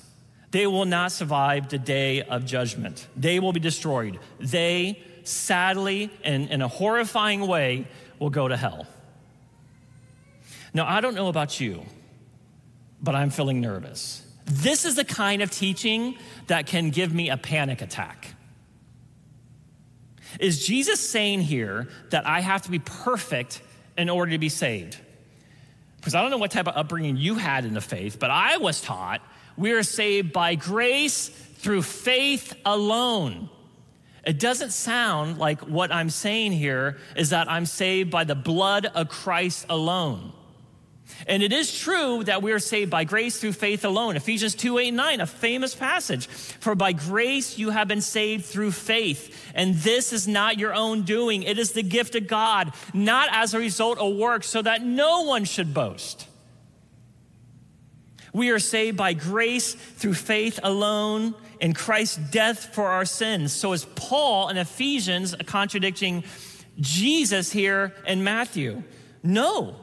they 0.52 0.66
will 0.66 0.86
not 0.86 1.12
survive 1.12 1.70
the 1.70 1.78
day 1.78 2.22
of 2.22 2.46
judgment. 2.46 3.08
They 3.16 3.40
will 3.40 3.54
be 3.54 3.60
destroyed. 3.60 4.20
They, 4.40 5.00
sadly 5.24 6.12
and 6.24 6.50
in 6.50 6.62
a 6.62 6.68
horrifying 6.68 7.46
way, 7.48 7.88
will 8.18 8.32
go 8.32 8.48
to 8.48 8.58
hell. 8.58 8.88
Now, 10.74 10.88
I 10.88 11.02
don't 11.02 11.16
know 11.16 11.28
about 11.28 11.60
you, 11.60 11.84
but 13.02 13.16
I'm 13.16 13.30
feeling 13.30 13.62
nervous. 13.62 14.26
This 14.46 14.86
is 14.86 14.96
the 14.96 15.06
kind 15.06 15.42
of 15.42 15.52
teaching 15.52 16.18
that 16.48 16.66
can 16.66 16.90
give 16.90 17.14
me 17.14 17.30
a 17.30 17.38
panic 17.38 17.82
attack. 17.82 18.36
Is 20.40 20.66
Jesus 20.66 21.00
saying 21.00 21.42
here 21.42 21.88
that 22.10 22.26
I 22.26 22.40
have 22.40 22.64
to 22.64 22.72
be 22.72 22.80
perfect 22.80 23.62
in 23.98 24.10
order 24.10 24.32
to 24.32 24.38
be 24.38 24.50
saved? 24.50 24.98
Because 25.98 26.16
I 26.16 26.22
don't 26.22 26.32
know 26.32 26.38
what 26.38 26.52
type 26.52 26.68
of 26.68 26.76
upbringing 26.78 27.18
you 27.18 27.36
had 27.36 27.66
in 27.66 27.74
the 27.74 27.82
faith, 27.82 28.20
but 28.20 28.32
I 28.32 28.58
was 28.58 28.82
taught 28.82 29.22
we 29.60 29.74
are 29.74 29.84
saved 29.84 30.32
by 30.32 30.56
grace 30.56 31.28
through 31.28 31.82
faith 31.82 32.56
alone. 32.65 33.50
It 34.26 34.39
doesn't 34.39 34.72
sound 34.72 35.38
like 35.38 35.60
what 35.62 35.91
I'm 35.91 36.10
saying 36.10 36.54
here 36.54 36.98
is 37.17 37.32
that 37.32 37.52
I'm 37.52 37.65
saved 37.65 38.10
by 38.10 38.24
the 38.24 38.36
blood 38.36 38.86
of 38.86 39.10
Christ 39.10 39.65
alone. 39.69 40.32
And 41.28 41.43
it 41.43 41.52
is 41.52 41.78
true 41.78 42.24
that 42.24 42.41
we 42.41 42.54
are 42.54 42.60
saved 42.60 42.89
by 42.89 43.04
grace 43.04 43.38
through 43.38 43.52
faith 43.52 43.84
alone. 43.84 44.15
Ephesians 44.15 44.56
2 44.56 44.78
8 44.78 44.91
9, 44.91 45.22
a 45.22 45.26
famous 45.26 45.76
passage. 45.76 46.28
For 46.28 46.74
by 46.74 46.93
grace 46.93 47.58
you 47.58 47.72
have 47.72 47.89
been 47.89 48.00
saved 48.00 48.45
through 48.45 48.72
faith. 48.72 49.52
And 49.54 49.76
this 49.76 50.13
is 50.13 50.26
not 50.26 50.58
your 50.58 50.74
own 50.74 51.02
doing, 51.02 51.43
it 51.43 51.60
is 51.60 51.74
the 51.74 51.84
gift 51.84 52.15
of 52.15 52.28
God, 52.28 52.72
not 52.93 53.28
as 53.34 53.54
a 53.54 53.60
result 53.60 54.00
of 54.00 54.15
works, 54.15 54.48
so 54.48 54.62
that 54.62 54.84
no 54.84 55.24
one 55.24 55.43
should 55.43 55.74
boast. 55.74 56.29
We 58.34 58.50
are 58.52 58.60
saved 58.60 58.98
by 58.98 59.13
grace 59.13 59.74
through 59.74 60.13
faith 60.13 60.60
alone 60.63 61.36
in 61.60 61.74
Christ's 61.74 62.18
death 62.18 62.74
for 62.74 62.88
our 62.88 63.06
sins. 63.06 63.54
So 63.54 63.74
is 63.74 63.86
Paul 63.96 64.50
in 64.50 64.58
Ephesians 64.58 65.36
contradicting 65.46 66.24
Jesus 66.80 67.52
here 67.52 67.94
in 68.06 68.24
Matthew? 68.24 68.84
No. 69.24 69.76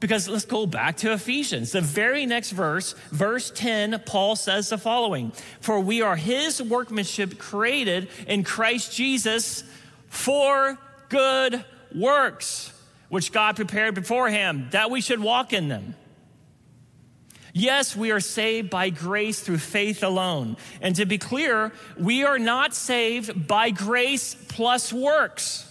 Because 0.00 0.28
let's 0.28 0.44
go 0.44 0.66
back 0.66 0.98
to 0.98 1.12
Ephesians. 1.12 1.72
The 1.72 1.80
very 1.80 2.26
next 2.26 2.50
verse, 2.50 2.94
verse 3.10 3.50
10, 3.50 4.02
Paul 4.04 4.36
says 4.36 4.68
the 4.68 4.76
following 4.76 5.32
For 5.60 5.80
we 5.80 6.02
are 6.02 6.16
his 6.16 6.62
workmanship 6.62 7.38
created 7.38 8.08
in 8.26 8.44
Christ 8.44 8.94
Jesus 8.94 9.64
for 10.08 10.78
good 11.08 11.64
works, 11.94 12.72
which 13.08 13.32
God 13.32 13.56
prepared 13.56 13.94
before 13.94 14.28
him, 14.28 14.68
that 14.72 14.90
we 14.90 15.00
should 15.00 15.20
walk 15.20 15.52
in 15.52 15.68
them. 15.68 15.94
Yes, 17.56 17.94
we 17.94 18.10
are 18.10 18.18
saved 18.18 18.68
by 18.68 18.90
grace 18.90 19.38
through 19.38 19.58
faith 19.58 20.02
alone. 20.02 20.56
And 20.80 20.96
to 20.96 21.06
be 21.06 21.18
clear, 21.18 21.70
we 21.96 22.24
are 22.24 22.38
not 22.38 22.74
saved 22.74 23.46
by 23.46 23.70
grace 23.70 24.34
plus 24.48 24.92
works. 24.92 25.64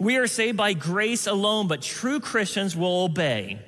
We 0.00 0.16
are 0.16 0.26
saved 0.26 0.56
by 0.56 0.72
grace 0.72 1.28
alone, 1.28 1.68
but 1.68 1.80
true 1.80 2.18
Christians 2.18 2.74
will 2.74 3.04
obey. 3.04 3.60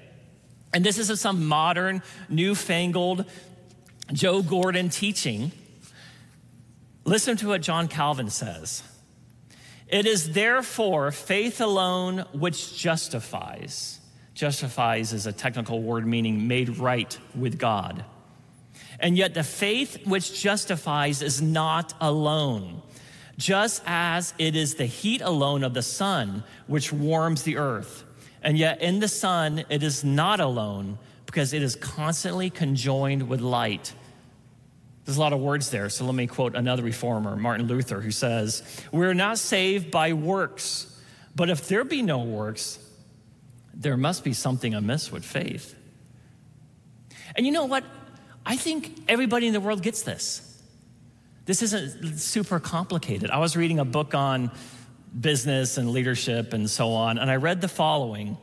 And 0.74 0.84
this 0.84 0.98
isn't 0.98 1.18
some 1.18 1.46
modern, 1.46 2.02
newfangled 2.28 3.24
Joe 4.12 4.42
Gordon 4.42 4.88
teaching. 4.88 5.52
Listen 7.04 7.36
to 7.36 7.48
what 7.48 7.62
John 7.62 7.86
Calvin 7.86 8.30
says. 8.30 8.82
It 9.86 10.06
is 10.06 10.32
therefore 10.32 11.12
faith 11.12 11.60
alone 11.60 12.24
which 12.32 12.76
justifies. 12.76 13.99
Justifies 14.40 15.12
is 15.12 15.26
a 15.26 15.32
technical 15.32 15.82
word 15.82 16.06
meaning 16.06 16.48
made 16.48 16.78
right 16.78 17.18
with 17.34 17.58
God. 17.58 18.06
And 18.98 19.14
yet 19.14 19.34
the 19.34 19.42
faith 19.42 20.06
which 20.06 20.40
justifies 20.40 21.20
is 21.20 21.42
not 21.42 21.92
alone 22.00 22.80
just 23.36 23.82
as 23.84 24.32
it 24.38 24.56
is 24.56 24.76
the 24.76 24.86
heat 24.86 25.20
alone 25.20 25.62
of 25.62 25.74
the 25.74 25.82
sun 25.82 26.42
which 26.68 26.90
warms 26.90 27.42
the 27.42 27.58
earth. 27.58 28.02
And 28.42 28.56
yet 28.56 28.80
in 28.80 28.98
the 29.00 29.08
sun, 29.08 29.66
it 29.68 29.82
is 29.82 30.04
not 30.04 30.40
alone 30.40 30.98
because 31.26 31.52
it 31.52 31.62
is 31.62 31.76
constantly 31.76 32.48
conjoined 32.48 33.28
with 33.28 33.42
light. 33.42 33.92
There's 35.04 35.18
a 35.18 35.20
lot 35.20 35.34
of 35.34 35.40
words 35.40 35.68
there, 35.68 35.90
so 35.90 36.06
let 36.06 36.14
me 36.14 36.26
quote 36.26 36.54
another 36.54 36.82
reformer, 36.82 37.36
Martin 37.36 37.66
Luther, 37.66 38.00
who 38.00 38.10
says, 38.10 38.62
We're 38.90 39.12
not 39.12 39.36
saved 39.36 39.90
by 39.90 40.14
works, 40.14 40.98
but 41.36 41.50
if 41.50 41.68
there 41.68 41.84
be 41.84 42.00
no 42.00 42.22
works, 42.22 42.78
there 43.74 43.96
must 43.96 44.24
be 44.24 44.32
something 44.32 44.74
amiss 44.74 45.10
with 45.10 45.24
faith. 45.24 45.74
And 47.36 47.46
you 47.46 47.52
know 47.52 47.64
what? 47.64 47.84
I 48.44 48.56
think 48.56 49.02
everybody 49.08 49.46
in 49.46 49.52
the 49.52 49.60
world 49.60 49.82
gets 49.82 50.02
this. 50.02 50.46
This 51.46 51.62
isn't 51.62 52.18
super 52.18 52.60
complicated. 52.60 53.30
I 53.30 53.38
was 53.38 53.56
reading 53.56 53.78
a 53.78 53.84
book 53.84 54.14
on 54.14 54.50
business 55.18 55.78
and 55.78 55.90
leadership 55.90 56.52
and 56.52 56.70
so 56.70 56.90
on, 56.92 57.18
and 57.18 57.30
I 57.30 57.36
read 57.36 57.60
the 57.60 57.68
following. 57.68 58.36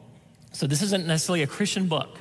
So, 0.52 0.68
this 0.68 0.82
isn't 0.82 1.06
necessarily 1.06 1.44
a 1.44 1.48
Christian 1.48 1.88
book. 1.88 2.20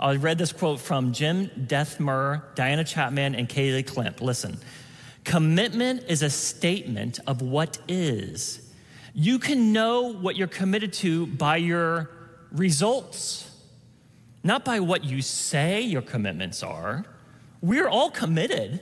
I 0.00 0.16
read 0.16 0.36
this 0.36 0.52
quote 0.52 0.80
from 0.80 1.12
Jim 1.12 1.48
Dethmer, 1.48 2.42
Diana 2.54 2.84
Chapman, 2.84 3.34
and 3.34 3.48
Kaley 3.48 3.84
Klemp. 3.84 4.20
Listen 4.20 4.58
commitment 5.24 6.04
is 6.08 6.22
a 6.22 6.30
statement 6.30 7.20
of 7.26 7.42
what 7.42 7.78
is. 7.86 8.60
You 9.14 9.38
can 9.38 9.72
know 9.72 10.12
what 10.12 10.36
you're 10.36 10.48
committed 10.48 10.92
to 10.94 11.26
by 11.26 11.58
your 11.58 12.10
results, 12.52 13.50
not 14.44 14.64
by 14.64 14.80
what 14.80 15.04
you 15.04 15.22
say 15.22 15.80
your 15.80 16.02
commitments 16.02 16.62
are. 16.62 17.04
We're 17.60 17.88
all 17.88 18.10
committed, 18.10 18.80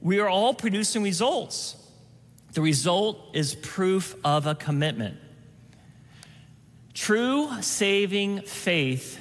we 0.00 0.18
are 0.20 0.28
all 0.28 0.54
producing 0.54 1.02
results. 1.02 1.76
The 2.52 2.62
result 2.62 3.30
is 3.34 3.54
proof 3.54 4.16
of 4.24 4.46
a 4.46 4.54
commitment. 4.54 5.16
True 6.94 7.62
saving 7.62 8.42
faith 8.42 9.20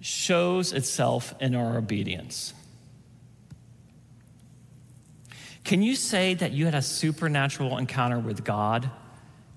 shows 0.00 0.72
itself 0.72 1.34
in 1.40 1.54
our 1.54 1.76
obedience. 1.76 2.54
Can 5.64 5.82
you 5.82 5.96
say 5.96 6.34
that 6.34 6.52
you 6.52 6.64
had 6.64 6.76
a 6.76 6.82
supernatural 6.82 7.76
encounter 7.76 8.20
with 8.20 8.44
God 8.44 8.88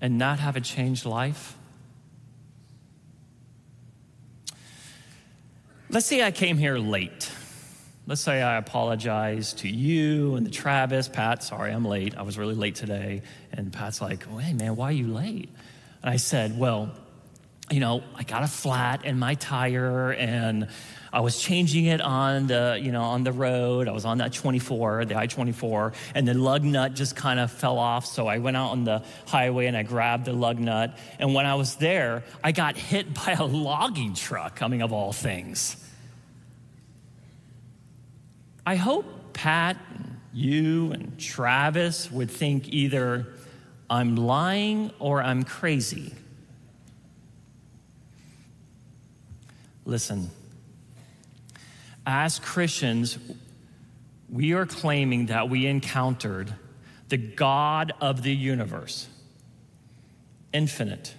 and 0.00 0.18
not 0.18 0.40
have 0.40 0.56
a 0.56 0.60
changed 0.60 1.06
life? 1.06 1.56
Let's 5.92 6.06
say 6.06 6.22
I 6.22 6.30
came 6.30 6.56
here 6.56 6.78
late. 6.78 7.32
Let's 8.06 8.20
say 8.20 8.40
I 8.40 8.58
apologize 8.58 9.54
to 9.54 9.68
you 9.68 10.36
and 10.36 10.46
the 10.46 10.50
Travis, 10.50 11.08
Pat, 11.08 11.42
sorry, 11.42 11.72
I'm 11.72 11.84
late. 11.84 12.16
I 12.16 12.22
was 12.22 12.38
really 12.38 12.54
late 12.54 12.76
today. 12.76 13.22
And 13.50 13.72
Pat's 13.72 14.00
like, 14.00 14.24
hey, 14.38 14.52
man, 14.52 14.76
why 14.76 14.90
are 14.90 14.92
you 14.92 15.12
late? 15.12 15.48
And 16.00 16.10
I 16.10 16.14
said, 16.14 16.56
well, 16.56 16.92
you 17.70 17.80
know, 17.80 18.02
I 18.16 18.24
got 18.24 18.42
a 18.42 18.48
flat 18.48 19.04
in 19.04 19.18
my 19.18 19.34
tire 19.34 20.12
and 20.12 20.68
I 21.12 21.20
was 21.20 21.40
changing 21.40 21.86
it 21.86 22.00
on 22.00 22.46
the, 22.46 22.78
you 22.80 22.92
know, 22.92 23.02
on 23.02 23.24
the 23.24 23.32
road. 23.32 23.88
I 23.88 23.92
was 23.92 24.04
on 24.04 24.18
that 24.18 24.32
24, 24.32 25.06
the 25.06 25.16
I-24, 25.16 25.94
and 26.14 26.26
the 26.26 26.34
lug 26.34 26.62
nut 26.62 26.94
just 26.94 27.16
kind 27.16 27.40
of 27.40 27.50
fell 27.50 27.78
off. 27.78 28.06
So 28.06 28.26
I 28.26 28.38
went 28.38 28.56
out 28.56 28.70
on 28.70 28.84
the 28.84 29.02
highway 29.26 29.66
and 29.66 29.76
I 29.76 29.82
grabbed 29.82 30.26
the 30.26 30.32
lug 30.32 30.58
nut. 30.58 30.96
And 31.18 31.34
when 31.34 31.46
I 31.46 31.54
was 31.54 31.76
there, 31.76 32.24
I 32.42 32.52
got 32.52 32.76
hit 32.76 33.12
by 33.26 33.32
a 33.32 33.44
logging 33.44 34.14
truck, 34.14 34.56
coming 34.56 34.82
of 34.82 34.92
all 34.92 35.12
things. 35.12 35.76
I 38.66 38.76
hope 38.76 39.32
Pat, 39.32 39.76
you, 40.32 40.92
and 40.92 41.18
Travis 41.18 42.10
would 42.10 42.30
think 42.30 42.68
either 42.72 43.26
I'm 43.88 44.14
lying 44.14 44.92
or 45.00 45.22
I'm 45.22 45.42
crazy. 45.42 46.14
Listen, 49.84 50.30
as 52.06 52.38
Christians, 52.38 53.18
we 54.28 54.52
are 54.52 54.66
claiming 54.66 55.26
that 55.26 55.48
we 55.48 55.66
encountered 55.66 56.54
the 57.08 57.16
God 57.16 57.92
of 58.00 58.22
the 58.22 58.34
universe, 58.34 59.08
infinite, 60.52 61.14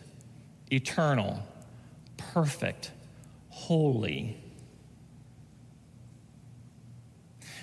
eternal, 0.71 1.43
perfect, 2.17 2.91
holy, 3.49 4.37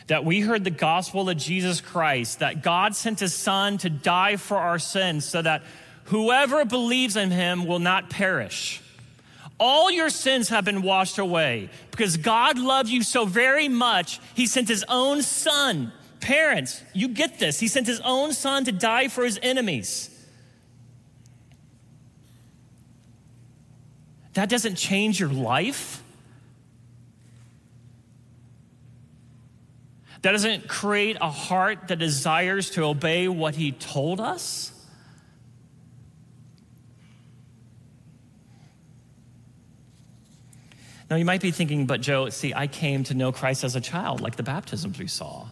that 0.08 0.24
we 0.24 0.40
heard 0.40 0.64
the 0.64 0.70
gospel 0.70 1.28
of 1.28 1.36
Jesus 1.36 1.80
Christ, 1.80 2.38
that 2.40 2.62
God 2.62 2.96
sent 2.96 3.20
his 3.20 3.34
son 3.34 3.78
to 3.78 3.90
die 3.90 4.36
for 4.36 4.56
our 4.56 4.78
sins 4.78 5.24
so 5.24 5.40
that 5.42 5.62
whoever 6.04 6.64
believes 6.64 7.16
in 7.16 7.30
him 7.30 7.66
will 7.66 7.78
not 7.78 8.10
perish. 8.10 8.82
All 9.58 9.90
your 9.90 10.08
sins 10.08 10.48
have 10.50 10.64
been 10.64 10.82
washed 10.82 11.18
away 11.18 11.70
because 11.90 12.16
God 12.16 12.58
loved 12.58 12.88
you 12.88 13.02
so 13.02 13.24
very 13.24 13.68
much, 13.68 14.20
he 14.34 14.46
sent 14.46 14.68
his 14.68 14.84
own 14.88 15.22
son. 15.22 15.92
Parents, 16.20 16.82
you 16.94 17.08
get 17.08 17.38
this. 17.38 17.58
He 17.58 17.68
sent 17.68 17.86
his 17.86 18.00
own 18.00 18.32
son 18.32 18.64
to 18.64 18.72
die 18.72 19.08
for 19.08 19.24
his 19.24 19.38
enemies. 19.42 20.10
That 24.34 24.48
doesn't 24.48 24.76
change 24.76 25.18
your 25.18 25.30
life. 25.30 26.02
That 30.22 30.32
doesn't 30.32 30.68
create 30.68 31.16
a 31.20 31.30
heart 31.30 31.88
that 31.88 31.98
desires 31.98 32.70
to 32.70 32.84
obey 32.84 33.28
what 33.28 33.54
he 33.54 33.72
told 33.72 34.20
us? 34.20 34.72
Now, 41.10 41.16
you 41.16 41.24
might 41.24 41.40
be 41.40 41.50
thinking, 41.50 41.86
but 41.86 42.00
Joe, 42.00 42.28
see, 42.28 42.52
I 42.52 42.66
came 42.66 43.04
to 43.04 43.14
know 43.14 43.32
Christ 43.32 43.64
as 43.64 43.76
a 43.76 43.80
child, 43.80 44.20
like 44.20 44.36
the 44.36 44.42
baptisms 44.42 44.98
we 44.98 45.06
saw. 45.06 45.46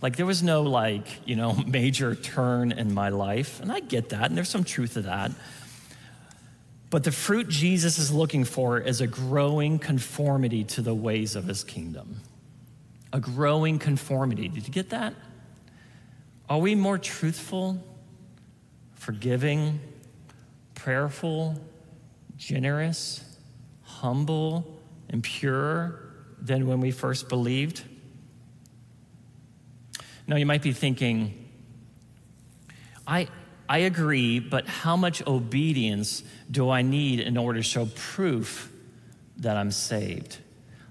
Like, 0.00 0.16
there 0.16 0.26
was 0.26 0.42
no, 0.42 0.62
like, 0.62 1.06
you 1.26 1.36
know, 1.36 1.54
major 1.66 2.14
turn 2.14 2.72
in 2.72 2.94
my 2.94 3.08
life. 3.08 3.60
And 3.60 3.72
I 3.72 3.80
get 3.80 4.10
that, 4.10 4.26
and 4.26 4.36
there's 4.36 4.48
some 4.48 4.64
truth 4.64 4.94
to 4.94 5.02
that. 5.02 5.32
But 6.90 7.04
the 7.04 7.12
fruit 7.12 7.48
Jesus 7.48 7.98
is 7.98 8.12
looking 8.12 8.44
for 8.44 8.78
is 8.78 9.00
a 9.00 9.06
growing 9.06 9.78
conformity 9.78 10.64
to 10.64 10.82
the 10.82 10.94
ways 10.94 11.36
of 11.36 11.44
his 11.44 11.64
kingdom 11.64 12.20
a 13.14 13.20
growing 13.20 13.78
conformity. 13.78 14.48
Did 14.48 14.66
you 14.66 14.72
get 14.72 14.90
that? 14.90 15.14
Are 16.48 16.58
we 16.58 16.74
more 16.74 16.96
truthful, 16.96 17.78
forgiving, 18.94 19.80
prayerful, 20.74 21.60
generous, 22.36 23.22
humble, 23.82 24.81
and 25.12 25.22
pure 25.22 26.00
than 26.40 26.66
when 26.66 26.80
we 26.80 26.90
first 26.90 27.28
believed? 27.28 27.84
Now, 30.26 30.36
you 30.36 30.46
might 30.46 30.62
be 30.62 30.72
thinking, 30.72 31.48
I, 33.06 33.28
I 33.68 33.78
agree, 33.78 34.38
but 34.38 34.66
how 34.66 34.96
much 34.96 35.26
obedience 35.26 36.22
do 36.50 36.70
I 36.70 36.82
need 36.82 37.20
in 37.20 37.36
order 37.36 37.58
to 37.58 37.62
show 37.62 37.86
proof 37.94 38.72
that 39.38 39.56
I'm 39.56 39.70
saved? 39.70 40.38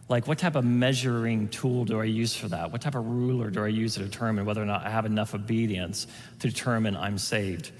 Like, 0.09 0.27
what 0.27 0.37
type 0.37 0.55
of 0.55 0.65
measuring 0.65 1.47
tool 1.47 1.85
do 1.85 2.01
I 2.01 2.03
use 2.03 2.35
for 2.35 2.49
that? 2.49 2.71
What 2.71 2.81
type 2.81 2.95
of 2.95 3.05
ruler 3.07 3.49
do 3.49 3.63
I 3.63 3.69
use 3.69 3.93
to 3.93 4.01
determine 4.01 4.45
whether 4.45 4.61
or 4.61 4.65
not 4.65 4.85
I 4.85 4.89
have 4.89 5.05
enough 5.05 5.33
obedience 5.33 6.05
to 6.39 6.49
determine 6.49 6.97
I'm 6.97 7.17
saved? 7.17 7.71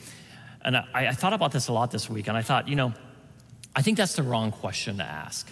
And 0.64 0.78
I, 0.78 0.86
I 0.94 1.12
thought 1.12 1.34
about 1.34 1.52
this 1.52 1.68
a 1.68 1.74
lot 1.74 1.92
this 1.92 2.10
week, 2.10 2.28
and 2.30 2.38
I 2.38 2.42
thought, 2.42 2.70
you 2.70 2.76
know, 2.76 2.94
I 3.76 3.82
think 3.82 3.98
that's 3.98 4.16
the 4.16 4.24
wrong 4.24 4.52
question 4.52 4.98
to 4.98 5.04
ask. 5.04 5.52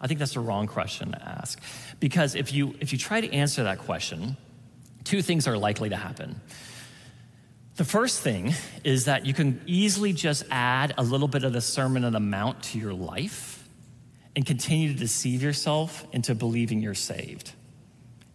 I 0.00 0.06
think 0.06 0.18
that's 0.18 0.34
the 0.34 0.40
wrong 0.40 0.66
question 0.66 1.12
to 1.12 1.22
ask. 1.22 1.60
Because 2.00 2.34
if 2.34 2.52
you, 2.52 2.74
if 2.80 2.92
you 2.92 2.98
try 2.98 3.20
to 3.20 3.32
answer 3.32 3.64
that 3.64 3.78
question, 3.78 4.36
two 5.04 5.22
things 5.22 5.46
are 5.46 5.56
likely 5.56 5.88
to 5.88 5.96
happen. 5.96 6.40
The 7.76 7.84
first 7.84 8.20
thing 8.20 8.54
is 8.84 9.04
that 9.04 9.26
you 9.26 9.34
can 9.34 9.60
easily 9.66 10.12
just 10.12 10.44
add 10.50 10.94
a 10.96 11.02
little 11.02 11.28
bit 11.28 11.44
of 11.44 11.52
the 11.52 11.60
Sermon 11.60 12.04
on 12.04 12.12
the 12.12 12.20
Mount 12.20 12.62
to 12.64 12.78
your 12.78 12.94
life 12.94 13.68
and 14.34 14.44
continue 14.44 14.92
to 14.92 14.98
deceive 14.98 15.42
yourself 15.42 16.06
into 16.12 16.34
believing 16.34 16.80
you're 16.80 16.94
saved. 16.94 17.52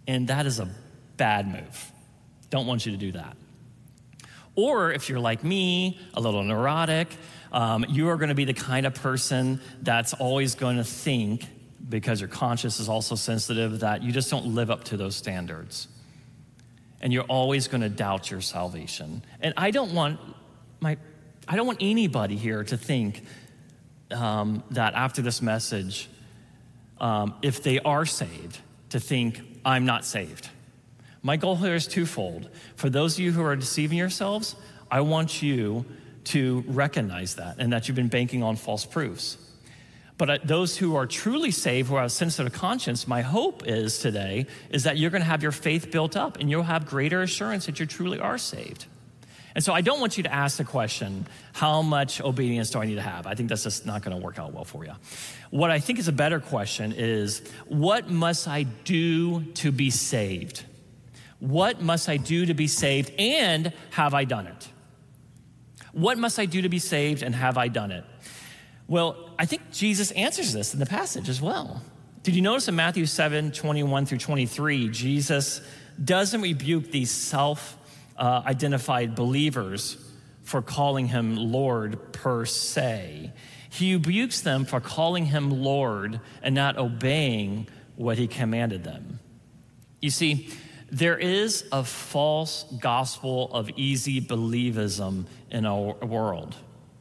And 0.07 0.27
that 0.27 0.45
is 0.45 0.59
a 0.59 0.69
bad 1.17 1.47
move. 1.47 1.91
Don't 2.49 2.67
want 2.67 2.85
you 2.85 2.91
to 2.91 2.97
do 2.97 3.11
that. 3.13 3.37
Or 4.55 4.91
if 4.91 5.09
you're 5.09 5.19
like 5.19 5.43
me, 5.43 5.99
a 6.13 6.21
little 6.21 6.43
neurotic, 6.43 7.07
um, 7.51 7.85
you 7.89 8.09
are 8.09 8.17
going 8.17 8.29
to 8.29 8.35
be 8.35 8.45
the 8.45 8.53
kind 8.53 8.85
of 8.85 8.95
person 8.95 9.59
that's 9.81 10.13
always 10.13 10.55
going 10.55 10.77
to 10.77 10.83
think, 10.83 11.45
because 11.89 12.21
your 12.21 12.29
conscience 12.29 12.79
is 12.79 12.87
also 12.87 13.15
sensitive, 13.15 13.81
that 13.81 14.03
you 14.03 14.11
just 14.11 14.29
don't 14.29 14.47
live 14.47 14.71
up 14.71 14.83
to 14.85 14.97
those 14.97 15.15
standards. 15.15 15.87
And 17.01 17.11
you're 17.11 17.23
always 17.23 17.67
going 17.67 17.81
to 17.81 17.89
doubt 17.89 18.29
your 18.29 18.41
salvation. 18.41 19.23
And 19.41 19.53
I 19.57 19.71
don't 19.71 19.93
want 19.93 20.19
my 20.79 20.97
I 21.47 21.55
don't 21.55 21.65
want 21.65 21.79
anybody 21.81 22.37
here 22.37 22.63
to 22.63 22.77
think 22.77 23.23
um, 24.11 24.63
that 24.71 24.93
after 24.93 25.21
this 25.21 25.41
message, 25.41 26.07
um, 26.99 27.33
if 27.41 27.63
they 27.63 27.79
are 27.79 28.05
saved, 28.05 28.59
to 28.89 28.99
think, 28.99 29.41
I'm 29.65 29.85
not 29.85 30.05
saved. 30.05 30.49
My 31.23 31.37
goal 31.37 31.55
here 31.55 31.75
is 31.75 31.87
twofold. 31.87 32.49
For 32.75 32.89
those 32.89 33.15
of 33.15 33.21
you 33.21 33.31
who 33.31 33.43
are 33.43 33.55
deceiving 33.55 33.97
yourselves, 33.97 34.55
I 34.89 35.01
want 35.01 35.41
you 35.41 35.85
to 36.25 36.63
recognize 36.67 37.35
that 37.35 37.55
and 37.59 37.73
that 37.73 37.87
you've 37.87 37.95
been 37.95 38.07
banking 38.07 38.43
on 38.43 38.55
false 38.55 38.85
proofs. 38.85 39.37
But 40.17 40.29
uh, 40.29 40.37
those 40.43 40.77
who 40.77 40.95
are 40.95 41.07
truly 41.07 41.49
saved, 41.49 41.89
who 41.89 41.95
have 41.95 42.05
a 42.05 42.09
sensitive 42.09 42.53
conscience, 42.53 43.07
my 43.07 43.21
hope 43.21 43.65
is 43.65 43.97
today 43.97 44.45
is 44.69 44.83
that 44.83 44.97
you're 44.97 45.09
going 45.09 45.23
to 45.23 45.27
have 45.27 45.41
your 45.41 45.51
faith 45.51 45.89
built 45.89 46.15
up 46.15 46.39
and 46.39 46.49
you'll 46.49 46.63
have 46.63 46.85
greater 46.85 47.23
assurance 47.23 47.65
that 47.65 47.79
you 47.79 47.87
truly 47.87 48.19
are 48.19 48.37
saved. 48.37 48.85
And 49.55 49.63
so 49.63 49.73
I 49.73 49.81
don't 49.81 49.99
want 49.99 50.17
you 50.17 50.23
to 50.23 50.33
ask 50.33 50.57
the 50.57 50.63
question, 50.63 51.27
how 51.53 51.81
much 51.81 52.21
obedience 52.21 52.69
do 52.69 52.79
I 52.79 52.85
need 52.85 52.95
to 52.95 53.01
have? 53.01 53.27
I 53.27 53.35
think 53.35 53.49
that's 53.49 53.63
just 53.63 53.85
not 53.85 54.01
going 54.01 54.15
to 54.15 54.23
work 54.23 54.39
out 54.39 54.53
well 54.53 54.63
for 54.63 54.85
you. 54.85 54.93
What 55.49 55.71
I 55.71 55.79
think 55.79 55.99
is 55.99 56.07
a 56.07 56.13
better 56.13 56.39
question 56.39 56.93
is, 56.95 57.41
what 57.67 58.09
must 58.09 58.47
I 58.47 58.63
do 58.63 59.41
to 59.55 59.71
be 59.71 59.89
saved? 59.89 60.63
What 61.39 61.81
must 61.81 62.07
I 62.07 62.17
do 62.17 62.45
to 62.45 62.53
be 62.53 62.67
saved 62.67 63.11
and 63.17 63.73
have 63.89 64.13
I 64.13 64.23
done 64.23 64.47
it? 64.47 64.69
What 65.91 66.17
must 66.17 66.39
I 66.39 66.45
do 66.45 66.61
to 66.61 66.69
be 66.69 66.79
saved 66.79 67.21
and 67.21 67.35
have 67.35 67.57
I 67.57 67.67
done 67.67 67.91
it? 67.91 68.03
Well, 68.87 69.29
I 69.37 69.45
think 69.45 69.71
Jesus 69.71 70.11
answers 70.11 70.53
this 70.53 70.73
in 70.73 70.79
the 70.79 70.85
passage 70.85 71.29
as 71.29 71.41
well. 71.41 71.81
Did 72.23 72.35
you 72.35 72.41
notice 72.41 72.67
in 72.67 72.75
Matthew 72.75 73.05
7 73.05 73.51
21 73.51 74.05
through 74.05 74.19
23, 74.19 74.89
Jesus 74.89 75.61
doesn't 76.03 76.41
rebuke 76.41 76.91
these 76.91 77.11
self 77.11 77.77
uh, 78.17 78.43
identified 78.45 79.15
believers 79.15 79.97
for 80.43 80.61
calling 80.61 81.07
him 81.07 81.35
Lord 81.35 82.13
per 82.13 82.45
se. 82.45 83.31
He 83.69 83.93
rebukes 83.93 84.41
them 84.41 84.65
for 84.65 84.79
calling 84.79 85.25
him 85.25 85.49
Lord 85.49 86.19
and 86.43 86.53
not 86.53 86.77
obeying 86.77 87.67
what 87.95 88.17
he 88.17 88.27
commanded 88.27 88.83
them. 88.83 89.19
You 90.01 90.09
see, 90.09 90.49
there 90.91 91.17
is 91.17 91.63
a 91.71 91.83
false 91.83 92.65
gospel 92.79 93.49
of 93.53 93.69
easy 93.77 94.19
believism 94.19 95.25
in 95.49 95.65
our 95.65 95.93
world. 96.05 96.55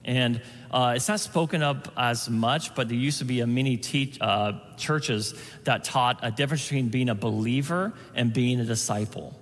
And 0.04 0.40
uh, 0.70 0.94
it's 0.96 1.08
not 1.08 1.20
spoken 1.20 1.62
up 1.62 1.92
as 1.96 2.30
much, 2.30 2.74
but 2.74 2.88
there 2.88 2.96
used 2.96 3.18
to 3.18 3.24
be 3.24 3.40
a 3.40 3.46
many 3.46 3.76
te- 3.76 4.16
uh, 4.20 4.52
churches 4.76 5.34
that 5.64 5.84
taught 5.84 6.20
a 6.22 6.30
difference 6.30 6.62
between 6.62 6.88
being 6.88 7.08
a 7.08 7.14
believer 7.14 7.92
and 8.14 8.32
being 8.32 8.60
a 8.60 8.64
disciple. 8.64 9.38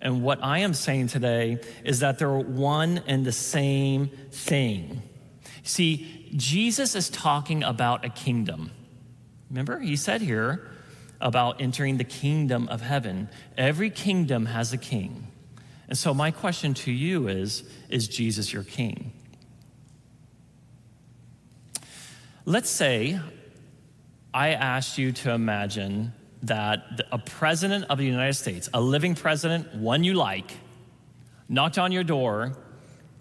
And 0.00 0.22
what 0.22 0.40
I 0.42 0.58
am 0.58 0.74
saying 0.74 1.06
today 1.06 1.60
is 1.84 2.00
that 2.00 2.18
they're 2.18 2.30
one 2.30 3.02
and 3.06 3.24
the 3.24 3.32
same 3.32 4.08
thing. 4.32 5.00
See, 5.62 6.32
Jesus 6.36 6.94
is 6.94 7.08
talking 7.08 7.62
about 7.62 8.04
a 8.04 8.10
kingdom. 8.10 8.70
Remember, 9.48 9.78
he 9.78 9.96
said 9.96 10.20
here 10.20 10.68
about 11.20 11.60
entering 11.60 11.96
the 11.96 12.04
kingdom 12.04 12.68
of 12.68 12.80
heaven. 12.80 13.28
Every 13.56 13.90
kingdom 13.90 14.46
has 14.46 14.72
a 14.72 14.78
king. 14.78 15.28
And 15.88 15.98
so, 15.98 16.14
my 16.14 16.30
question 16.30 16.74
to 16.74 16.92
you 16.92 17.28
is 17.28 17.64
Is 17.88 18.08
Jesus 18.08 18.52
your 18.52 18.64
king? 18.64 19.12
Let's 22.46 22.68
say 22.68 23.18
I 24.32 24.50
asked 24.50 24.98
you 24.98 25.12
to 25.12 25.30
imagine 25.30 26.12
that 26.42 27.00
a 27.10 27.18
president 27.18 27.86
of 27.88 27.98
the 27.98 28.04
United 28.04 28.34
States, 28.34 28.68
a 28.74 28.80
living 28.80 29.14
president, 29.14 29.74
one 29.74 30.04
you 30.04 30.14
like, 30.14 30.52
knocked 31.48 31.78
on 31.78 31.92
your 31.92 32.04
door 32.04 32.56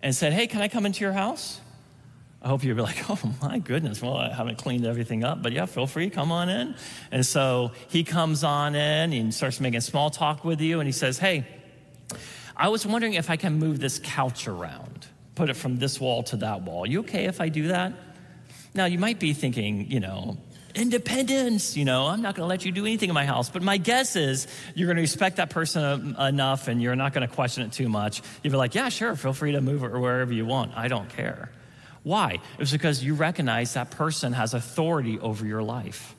and 0.02 0.14
said, 0.14 0.34
Hey, 0.34 0.48
can 0.48 0.62
I 0.62 0.68
come 0.68 0.86
into 0.86 1.02
your 1.02 1.14
house? 1.14 1.62
I 2.44 2.50
hope 2.50 2.64
you'd 2.64 2.76
be 2.76 2.82
like, 2.82 3.04
Oh 3.10 3.20
my 3.42 3.60
goodness, 3.60 4.02
well, 4.02 4.18
I 4.18 4.34
haven't 4.34 4.58
cleaned 4.58 4.86
everything 4.86 5.24
up, 5.24 5.42
but 5.42 5.54
yeah, 5.54 5.66
feel 5.66 5.88
free, 5.88 6.10
come 6.10 6.32
on 6.32 6.50
in. 6.50 6.76
And 7.12 7.26
so 7.26 7.72
he 7.88 8.04
comes 8.04 8.44
on 8.44 8.76
in 8.76 9.14
and 9.14 9.34
starts 9.34 9.60
making 9.60 9.82
small 9.82 10.10
talk 10.10 10.44
with 10.44 10.60
you, 10.60 10.80
and 10.80 10.88
he 10.88 10.92
says, 10.92 11.18
Hey, 11.18 11.46
I 12.56 12.70
was 12.70 12.86
wondering 12.86 13.14
if 13.14 13.30
I 13.30 13.38
can 13.38 13.58
move 13.58 13.80
this 13.80 14.00
couch 14.04 14.48
around, 14.48 15.08
put 15.36 15.50
it 15.50 15.56
from 15.56 15.78
this 15.78 16.00
wall 16.00 16.24
to 16.24 16.38
that 16.38 16.62
wall. 16.62 16.86
You 16.86 17.00
okay 17.02 17.26
if 17.26 17.42
I 17.42 17.50
do 17.50 17.70
that? 17.70 17.94
Now, 18.76 18.86
you 18.86 19.00
might 19.00 19.20
be 19.20 19.34
thinking, 19.34 19.90
you 19.90 20.00
know, 20.00 20.38
independence. 20.76 21.78
You 21.78 21.86
know, 21.86 22.08
I'm 22.08 22.22
not 22.22 22.36
going 22.36 22.46
to 22.46 22.50
let 22.50 22.66
you 22.66 22.72
do 22.72 22.86
anything 22.86 23.10
in 23.10 23.14
my 23.14 23.26
house. 23.26 23.50
But 23.50 23.62
my 23.62 23.78
guess 23.78 24.16
is 24.16 24.48
you're 24.76 24.88
going 24.88 24.98
to 24.98 25.02
respect 25.02 25.38
that 25.38 25.50
person 25.50 26.16
enough 26.20 26.68
and 26.68 26.82
you're 26.82 26.96
not 26.96 27.14
going 27.14 27.28
to 27.28 27.34
question 27.34 27.64
it 27.64 27.72
too 27.72 27.90
much. 27.90 28.22
You'll 28.42 28.52
be 28.52 28.58
like, 28.58 28.76
yeah, 28.76 28.90
sure, 28.90 29.16
feel 29.16 29.34
free 29.34 29.52
to 29.54 29.62
move 29.62 29.84
it 29.84 29.92
wherever 29.92 30.34
you 30.34 30.46
want. 30.46 30.76
I 30.76 30.88
don't 30.88 31.10
care. 31.10 31.52
Why? 32.04 32.34
It 32.34 32.60
was 32.60 32.72
because 32.72 33.04
you 33.04 33.14
recognize 33.16 33.74
that 33.74 33.92
person 33.92 34.34
has 34.34 34.54
authority 34.54 35.20
over 35.20 35.46
your 35.46 35.64
life. 35.64 36.16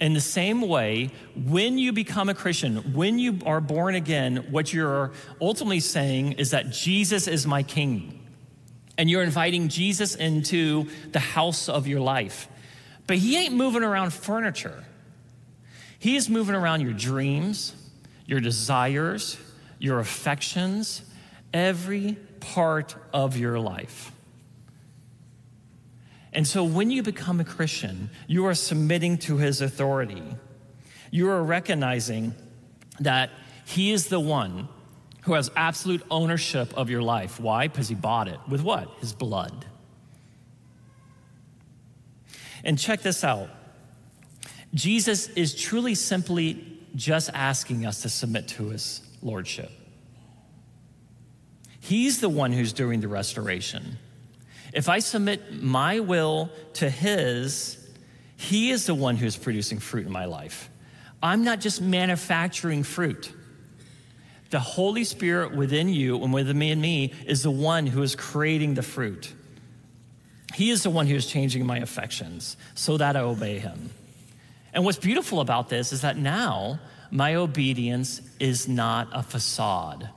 In 0.00 0.14
the 0.14 0.20
same 0.20 0.62
way, 0.62 1.10
when 1.36 1.76
you 1.76 1.92
become 1.92 2.30
a 2.30 2.34
Christian, 2.34 2.94
when 2.94 3.18
you 3.18 3.40
are 3.44 3.60
born 3.60 3.94
again, 3.94 4.46
what 4.50 4.72
you're 4.72 5.12
ultimately 5.40 5.80
saying 5.80 6.32
is 6.32 6.52
that 6.52 6.70
Jesus 6.70 7.28
is 7.28 7.46
my 7.46 7.62
king. 7.62 8.16
And 8.96 9.10
you're 9.10 9.22
inviting 9.22 9.68
Jesus 9.68 10.14
into 10.14 10.88
the 11.12 11.18
house 11.18 11.68
of 11.68 11.86
your 11.86 12.00
life. 12.00 12.48
But 13.06 13.18
he 13.18 13.36
ain't 13.36 13.54
moving 13.54 13.82
around 13.82 14.12
furniture. 14.12 14.84
He 15.98 16.16
is 16.16 16.30
moving 16.30 16.54
around 16.54 16.80
your 16.80 16.92
dreams, 16.92 17.74
your 18.24 18.40
desires, 18.40 19.36
your 19.78 19.98
affections, 19.98 21.02
every 21.52 22.16
part 22.40 22.94
of 23.12 23.36
your 23.36 23.58
life. 23.58 24.12
And 26.32 26.46
so 26.46 26.62
when 26.62 26.90
you 26.90 27.02
become 27.02 27.40
a 27.40 27.44
Christian, 27.44 28.10
you 28.26 28.46
are 28.46 28.54
submitting 28.54 29.18
to 29.18 29.38
his 29.38 29.60
authority. 29.60 30.22
You 31.10 31.28
are 31.30 31.42
recognizing 31.42 32.34
that 33.00 33.30
he 33.66 33.90
is 33.90 34.06
the 34.06 34.20
one 34.20 34.68
who 35.22 35.34
has 35.34 35.50
absolute 35.56 36.02
ownership 36.10 36.72
of 36.76 36.88
your 36.88 37.02
life. 37.02 37.40
Why? 37.40 37.68
Because 37.68 37.88
he 37.88 37.94
bought 37.94 38.28
it. 38.28 38.38
With 38.48 38.62
what? 38.62 38.88
His 39.00 39.12
blood. 39.12 39.66
And 42.62 42.78
check 42.78 43.02
this 43.02 43.24
out 43.24 43.48
Jesus 44.72 45.28
is 45.30 45.54
truly 45.54 45.94
simply 45.96 46.78
just 46.94 47.30
asking 47.34 47.86
us 47.86 48.02
to 48.02 48.08
submit 48.08 48.48
to 48.48 48.68
his 48.68 49.00
lordship. 49.22 49.70
He's 51.80 52.20
the 52.20 52.28
one 52.28 52.52
who's 52.52 52.72
doing 52.72 53.00
the 53.00 53.08
restoration. 53.08 53.98
If 54.72 54.88
I 54.88 55.00
submit 55.00 55.62
my 55.62 56.00
will 56.00 56.50
to 56.74 56.88
his, 56.88 57.76
he 58.36 58.70
is 58.70 58.86
the 58.86 58.94
one 58.94 59.16
who's 59.16 59.36
producing 59.36 59.78
fruit 59.78 60.06
in 60.06 60.12
my 60.12 60.24
life. 60.24 60.70
I'm 61.22 61.44
not 61.44 61.60
just 61.60 61.80
manufacturing 61.80 62.82
fruit. 62.82 63.32
The 64.50 64.60
Holy 64.60 65.04
Spirit 65.04 65.54
within 65.54 65.88
you 65.88 66.22
and 66.22 66.32
within 66.32 66.58
me 66.58 66.70
and 66.70 66.80
me 66.80 67.12
is 67.26 67.42
the 67.42 67.50
one 67.50 67.86
who 67.86 68.02
is 68.02 68.16
creating 68.16 68.74
the 68.74 68.82
fruit. 68.82 69.32
He 70.54 70.70
is 70.70 70.82
the 70.82 70.90
one 70.90 71.06
who 71.06 71.14
is 71.14 71.26
changing 71.26 71.64
my 71.66 71.78
affections 71.78 72.56
so 72.74 72.96
that 72.96 73.16
I 73.16 73.20
obey 73.20 73.58
him. 73.58 73.90
And 74.72 74.84
what's 74.84 74.98
beautiful 74.98 75.40
about 75.40 75.68
this 75.68 75.92
is 75.92 76.02
that 76.02 76.16
now 76.16 76.80
my 77.10 77.34
obedience 77.34 78.20
is 78.38 78.68
not 78.68 79.08
a 79.12 79.22
facade, 79.22 80.08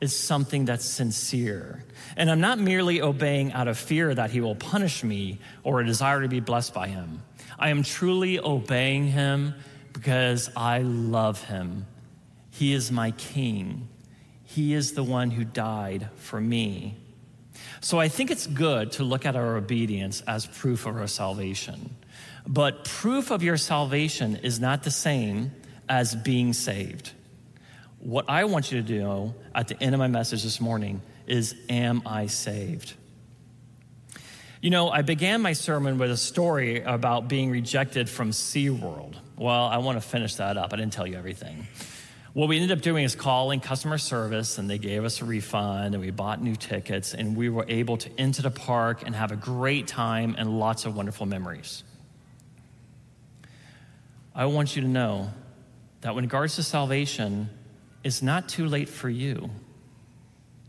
it's 0.00 0.14
something 0.14 0.64
that's 0.64 0.84
sincere. 0.84 1.84
And 2.16 2.30
I'm 2.30 2.40
not 2.40 2.58
merely 2.58 3.02
obeying 3.02 3.52
out 3.52 3.68
of 3.68 3.78
fear 3.78 4.14
that 4.14 4.30
he 4.30 4.40
will 4.40 4.54
punish 4.54 5.02
me 5.02 5.38
or 5.64 5.80
a 5.80 5.86
desire 5.86 6.22
to 6.22 6.28
be 6.28 6.40
blessed 6.40 6.72
by 6.72 6.88
him. 6.88 7.22
I 7.58 7.70
am 7.70 7.82
truly 7.82 8.38
obeying 8.38 9.08
him 9.08 9.54
because 9.92 10.50
I 10.56 10.78
love 10.78 11.42
him. 11.44 11.86
He 12.50 12.72
is 12.72 12.92
my 12.92 13.10
king. 13.12 13.88
He 14.44 14.74
is 14.74 14.92
the 14.92 15.02
one 15.02 15.30
who 15.30 15.44
died 15.44 16.08
for 16.16 16.40
me. 16.40 16.96
So 17.80 17.98
I 17.98 18.08
think 18.08 18.30
it's 18.30 18.46
good 18.46 18.92
to 18.92 19.04
look 19.04 19.26
at 19.26 19.36
our 19.36 19.56
obedience 19.56 20.22
as 20.26 20.46
proof 20.46 20.86
of 20.86 20.96
our 20.96 21.06
salvation. 21.06 21.96
But 22.46 22.84
proof 22.84 23.30
of 23.30 23.42
your 23.42 23.56
salvation 23.56 24.36
is 24.36 24.58
not 24.58 24.82
the 24.82 24.90
same 24.90 25.52
as 25.88 26.14
being 26.14 26.52
saved. 26.52 27.12
What 28.00 28.26
I 28.28 28.44
want 28.44 28.70
you 28.70 28.80
to 28.80 28.86
do 28.86 29.34
at 29.54 29.68
the 29.68 29.82
end 29.82 29.94
of 29.94 29.98
my 29.98 30.06
message 30.06 30.44
this 30.44 30.60
morning 30.60 31.02
is 31.26 31.54
Am 31.68 32.02
I 32.06 32.26
saved? 32.26 32.94
You 34.60 34.70
know, 34.70 34.88
I 34.88 35.02
began 35.02 35.40
my 35.40 35.52
sermon 35.52 35.98
with 35.98 36.10
a 36.10 36.16
story 36.16 36.82
about 36.82 37.28
being 37.28 37.50
rejected 37.50 38.08
from 38.08 38.30
SeaWorld. 38.30 39.14
Well, 39.36 39.66
I 39.66 39.78
want 39.78 40.00
to 40.00 40.08
finish 40.08 40.36
that 40.36 40.56
up. 40.56 40.72
I 40.72 40.76
didn't 40.76 40.92
tell 40.92 41.06
you 41.06 41.16
everything. 41.16 41.66
What 42.34 42.48
we 42.48 42.56
ended 42.56 42.76
up 42.76 42.82
doing 42.82 43.04
is 43.04 43.14
calling 43.14 43.60
customer 43.60 43.98
service, 43.98 44.58
and 44.58 44.68
they 44.68 44.78
gave 44.78 45.04
us 45.04 45.20
a 45.20 45.24
refund, 45.24 45.94
and 45.94 46.02
we 46.02 46.10
bought 46.10 46.42
new 46.42 46.54
tickets, 46.54 47.14
and 47.14 47.36
we 47.36 47.48
were 47.48 47.64
able 47.68 47.96
to 47.98 48.10
enter 48.18 48.42
the 48.42 48.50
park 48.50 49.02
and 49.04 49.14
have 49.14 49.32
a 49.32 49.36
great 49.36 49.86
time 49.86 50.34
and 50.38 50.58
lots 50.58 50.84
of 50.84 50.96
wonderful 50.96 51.26
memories. 51.26 51.82
I 54.34 54.46
want 54.46 54.76
you 54.76 54.82
to 54.82 54.88
know 54.88 55.30
that 56.02 56.14
when 56.14 56.24
it 56.24 56.26
regards 56.28 56.56
to 56.56 56.62
salvation, 56.62 57.50
it's 58.04 58.22
not 58.22 58.48
too 58.48 58.66
late 58.66 58.88
for 58.88 59.08
you. 59.08 59.50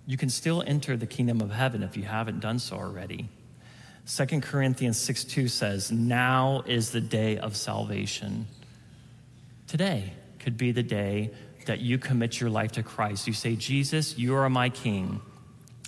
You 0.06 0.18
can 0.18 0.30
still 0.30 0.64
enter 0.66 0.98
the 0.98 1.06
kingdom 1.06 1.42
of 1.42 1.52
heaven 1.52 1.84
if 1.84 1.96
you 1.96 2.04
haven't 2.04 2.40
done 2.40 2.60
so 2.60 2.78
already. 2.78 3.30
2 4.08 4.42
Corinthians 4.42 4.98
6 4.98 5.24
2 5.26 5.48
says, 5.48 5.92
Now 5.92 6.64
is 6.66 6.92
the 6.92 7.02
day 7.02 7.38
of 7.38 7.56
salvation. 7.56 8.48
Today 9.68 10.14
could 10.40 10.58
be 10.58 10.72
the 10.72 10.82
day 10.82 11.32
that 11.68 11.80
you 11.80 12.00
commit 12.00 12.40
your 12.40 12.50
life 12.50 12.72
to 12.72 12.84
Christ. 12.84 13.28
You 13.28 13.34
say, 13.34 13.56
Jesus, 13.56 14.18
you 14.18 14.34
are 14.36 14.50
my 14.50 14.70
king. 14.70 15.22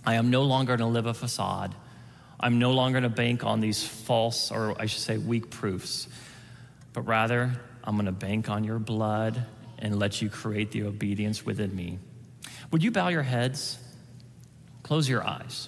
I 0.06 0.16
am 0.16 0.30
no 0.30 0.44
longer 0.44 0.78
going 0.78 0.88
to 0.88 0.94
live 0.94 1.08
a 1.08 1.14
facade. 1.16 1.74
I'm 2.40 2.60
no 2.60 2.72
longer 2.72 3.00
going 3.00 3.10
to 3.12 3.16
bank 3.16 3.44
on 3.44 3.60
these 3.60 3.84
false, 3.84 4.52
or 4.52 4.80
I 4.80 4.86
should 4.86 5.02
say, 5.02 5.18
weak 5.18 5.50
proofs, 5.50 6.08
but 6.94 7.04
rather 7.04 7.54
I'm 7.84 7.96
going 7.96 8.06
to 8.06 8.12
bank 8.12 8.50
on 8.50 8.64
your 8.64 8.78
blood 8.78 9.44
and 9.82 10.00
let 10.00 10.22
you 10.22 10.30
create 10.30 10.72
the 10.72 10.84
obedience 10.84 11.46
within 11.46 11.76
me. 11.76 12.00
Would 12.72 12.84
you 12.84 12.92
bow 12.92 13.10
your 13.10 13.24
heads? 13.24 13.78
Close 14.84 15.10
your 15.10 15.28
eyes. 15.28 15.68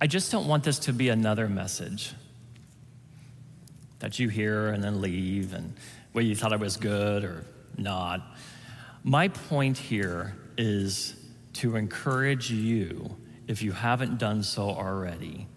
I 0.00 0.06
just 0.06 0.30
don't 0.30 0.46
want 0.46 0.64
this 0.64 0.78
to 0.80 0.92
be 0.92 1.08
another 1.08 1.48
message 1.48 2.12
that 4.00 4.18
you 4.18 4.28
hear 4.28 4.68
and 4.68 4.82
then 4.82 5.00
leave 5.00 5.54
and 5.54 5.74
well, 6.12 6.24
you 6.24 6.36
thought 6.36 6.52
it 6.52 6.60
was 6.60 6.76
good 6.76 7.24
or 7.24 7.44
not. 7.76 8.22
My 9.02 9.28
point 9.28 9.76
here 9.76 10.36
is 10.56 11.16
to 11.54 11.76
encourage 11.76 12.50
you, 12.50 13.16
if 13.48 13.62
you 13.62 13.72
haven't 13.72 14.18
done 14.18 14.42
so 14.42 14.62
already, 14.62 15.48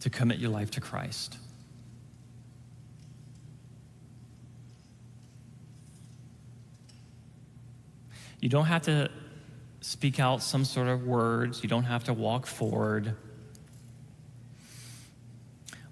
to 0.00 0.10
commit 0.10 0.38
your 0.38 0.50
life 0.50 0.70
to 0.72 0.80
Christ. 0.80 1.38
You 8.46 8.50
don't 8.50 8.66
have 8.66 8.82
to 8.82 9.10
speak 9.80 10.20
out 10.20 10.40
some 10.40 10.64
sort 10.64 10.86
of 10.86 11.04
words, 11.04 11.64
you 11.64 11.68
don't 11.68 11.82
have 11.82 12.04
to 12.04 12.12
walk 12.12 12.46
forward. 12.46 13.16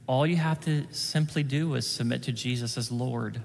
All 0.06 0.24
you 0.24 0.36
have 0.36 0.60
to 0.60 0.86
simply 0.92 1.42
do 1.42 1.74
is 1.74 1.84
submit 1.84 2.22
to 2.22 2.32
Jesus 2.32 2.78
as 2.78 2.92
Lord. 2.92 3.42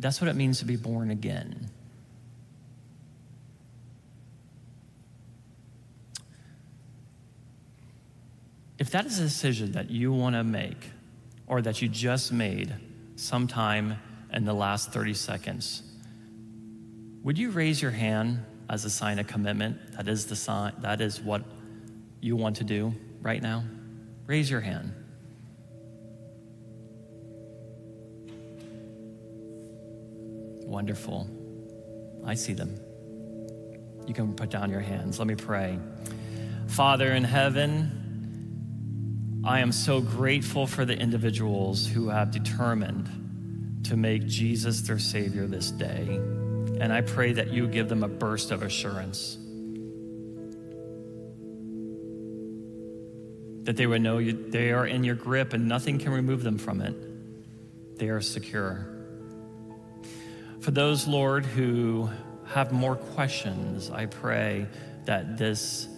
That's 0.00 0.20
what 0.20 0.26
it 0.26 0.34
means 0.34 0.58
to 0.58 0.64
be 0.64 0.74
born 0.74 1.12
again. 1.12 1.70
If 8.80 8.90
that 8.90 9.06
is 9.06 9.20
a 9.20 9.22
decision 9.22 9.70
that 9.74 9.90
you 9.90 10.12
want 10.12 10.34
to 10.34 10.42
make 10.42 10.90
or 11.46 11.62
that 11.62 11.80
you 11.80 11.88
just 11.88 12.32
made 12.32 12.74
sometime 13.14 13.96
in 14.32 14.44
the 14.44 14.54
last 14.54 14.90
30 14.90 15.14
seconds, 15.14 15.87
would 17.28 17.36
you 17.36 17.50
raise 17.50 17.82
your 17.82 17.90
hand 17.90 18.42
as 18.70 18.86
a 18.86 18.90
sign 18.90 19.18
of 19.18 19.26
commitment? 19.26 19.76
That 19.98 20.08
is 20.08 20.24
the 20.24 20.34
sign, 20.34 20.72
that 20.78 21.02
is 21.02 21.20
what 21.20 21.42
you 22.22 22.36
want 22.36 22.56
to 22.56 22.64
do 22.64 22.94
right 23.20 23.42
now. 23.42 23.64
Raise 24.26 24.50
your 24.50 24.62
hand. 24.62 24.94
Wonderful. 30.64 31.28
I 32.24 32.32
see 32.32 32.54
them. 32.54 32.74
You 34.06 34.14
can 34.14 34.32
put 34.32 34.48
down 34.48 34.70
your 34.70 34.80
hands. 34.80 35.18
Let 35.18 35.28
me 35.28 35.34
pray. 35.34 35.78
Father 36.68 37.12
in 37.12 37.24
heaven, 37.24 39.42
I 39.44 39.60
am 39.60 39.72
so 39.72 40.00
grateful 40.00 40.66
for 40.66 40.86
the 40.86 40.98
individuals 40.98 41.86
who 41.86 42.08
have 42.08 42.30
determined 42.30 43.84
to 43.84 43.98
make 43.98 44.26
Jesus 44.26 44.80
their 44.80 44.98
Savior 44.98 45.46
this 45.46 45.70
day. 45.70 46.18
And 46.80 46.92
I 46.92 47.00
pray 47.00 47.32
that 47.32 47.48
you 47.48 47.66
give 47.66 47.88
them 47.88 48.02
a 48.04 48.08
burst 48.08 48.50
of 48.50 48.62
assurance. 48.62 49.36
That 53.64 53.76
they 53.76 53.86
would 53.86 54.00
know 54.00 54.18
you, 54.18 54.50
they 54.50 54.72
are 54.72 54.86
in 54.86 55.04
your 55.04 55.14
grip 55.14 55.52
and 55.52 55.68
nothing 55.68 55.98
can 55.98 56.12
remove 56.12 56.42
them 56.42 56.56
from 56.58 56.80
it. 56.80 56.94
They 57.98 58.08
are 58.08 58.20
secure. 58.20 58.86
For 60.60 60.70
those, 60.70 61.06
Lord, 61.06 61.44
who 61.44 62.08
have 62.46 62.72
more 62.72 62.96
questions, 62.96 63.90
I 63.90 64.06
pray 64.06 64.66
that 65.04 65.36
this 65.36 65.88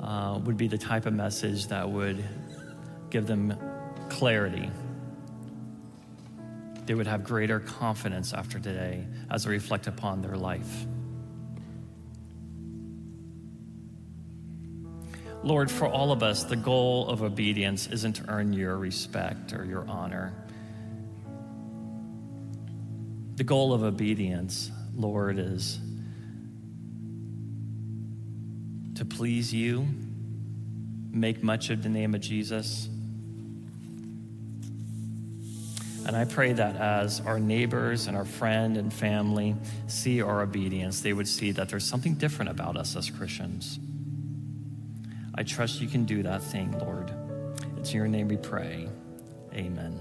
uh, 0.00 0.40
would 0.44 0.56
be 0.56 0.68
the 0.68 0.78
type 0.78 1.06
of 1.06 1.14
message 1.14 1.68
that 1.68 1.88
would 1.88 2.24
give 3.10 3.26
them 3.26 3.56
clarity. 4.08 4.70
They 6.86 6.94
would 6.94 7.06
have 7.06 7.24
greater 7.24 7.60
confidence 7.60 8.32
after 8.32 8.58
today 8.58 9.06
as 9.30 9.44
they 9.44 9.50
reflect 9.50 9.86
upon 9.86 10.20
their 10.20 10.36
life. 10.36 10.86
Lord, 15.44 15.70
for 15.70 15.88
all 15.88 16.12
of 16.12 16.22
us, 16.22 16.44
the 16.44 16.56
goal 16.56 17.08
of 17.08 17.22
obedience 17.22 17.88
isn't 17.88 18.12
to 18.14 18.28
earn 18.28 18.52
your 18.52 18.76
respect 18.76 19.52
or 19.52 19.64
your 19.64 19.84
honor. 19.88 20.32
The 23.36 23.44
goal 23.44 23.72
of 23.72 23.82
obedience, 23.82 24.70
Lord, 24.94 25.38
is 25.38 25.80
to 28.94 29.04
please 29.04 29.52
you, 29.52 29.86
make 31.10 31.42
much 31.42 31.70
of 31.70 31.82
the 31.82 31.88
name 31.88 32.14
of 32.14 32.20
Jesus. 32.20 32.88
And 36.06 36.16
I 36.16 36.24
pray 36.24 36.52
that 36.52 36.76
as 36.76 37.20
our 37.20 37.38
neighbors 37.38 38.06
and 38.08 38.16
our 38.16 38.24
friend 38.24 38.76
and 38.76 38.92
family 38.92 39.54
see 39.86 40.20
our 40.20 40.42
obedience, 40.42 41.00
they 41.00 41.12
would 41.12 41.28
see 41.28 41.52
that 41.52 41.68
there's 41.68 41.84
something 41.84 42.14
different 42.14 42.50
about 42.50 42.76
us 42.76 42.96
as 42.96 43.08
Christians. 43.08 43.78
I 45.34 45.44
trust 45.44 45.80
you 45.80 45.88
can 45.88 46.04
do 46.04 46.22
that 46.24 46.42
thing, 46.42 46.76
Lord. 46.78 47.10
It's 47.78 47.90
in 47.90 47.96
your 47.96 48.08
name 48.08 48.28
we 48.28 48.36
pray. 48.36 48.88
Amen. 49.54 49.98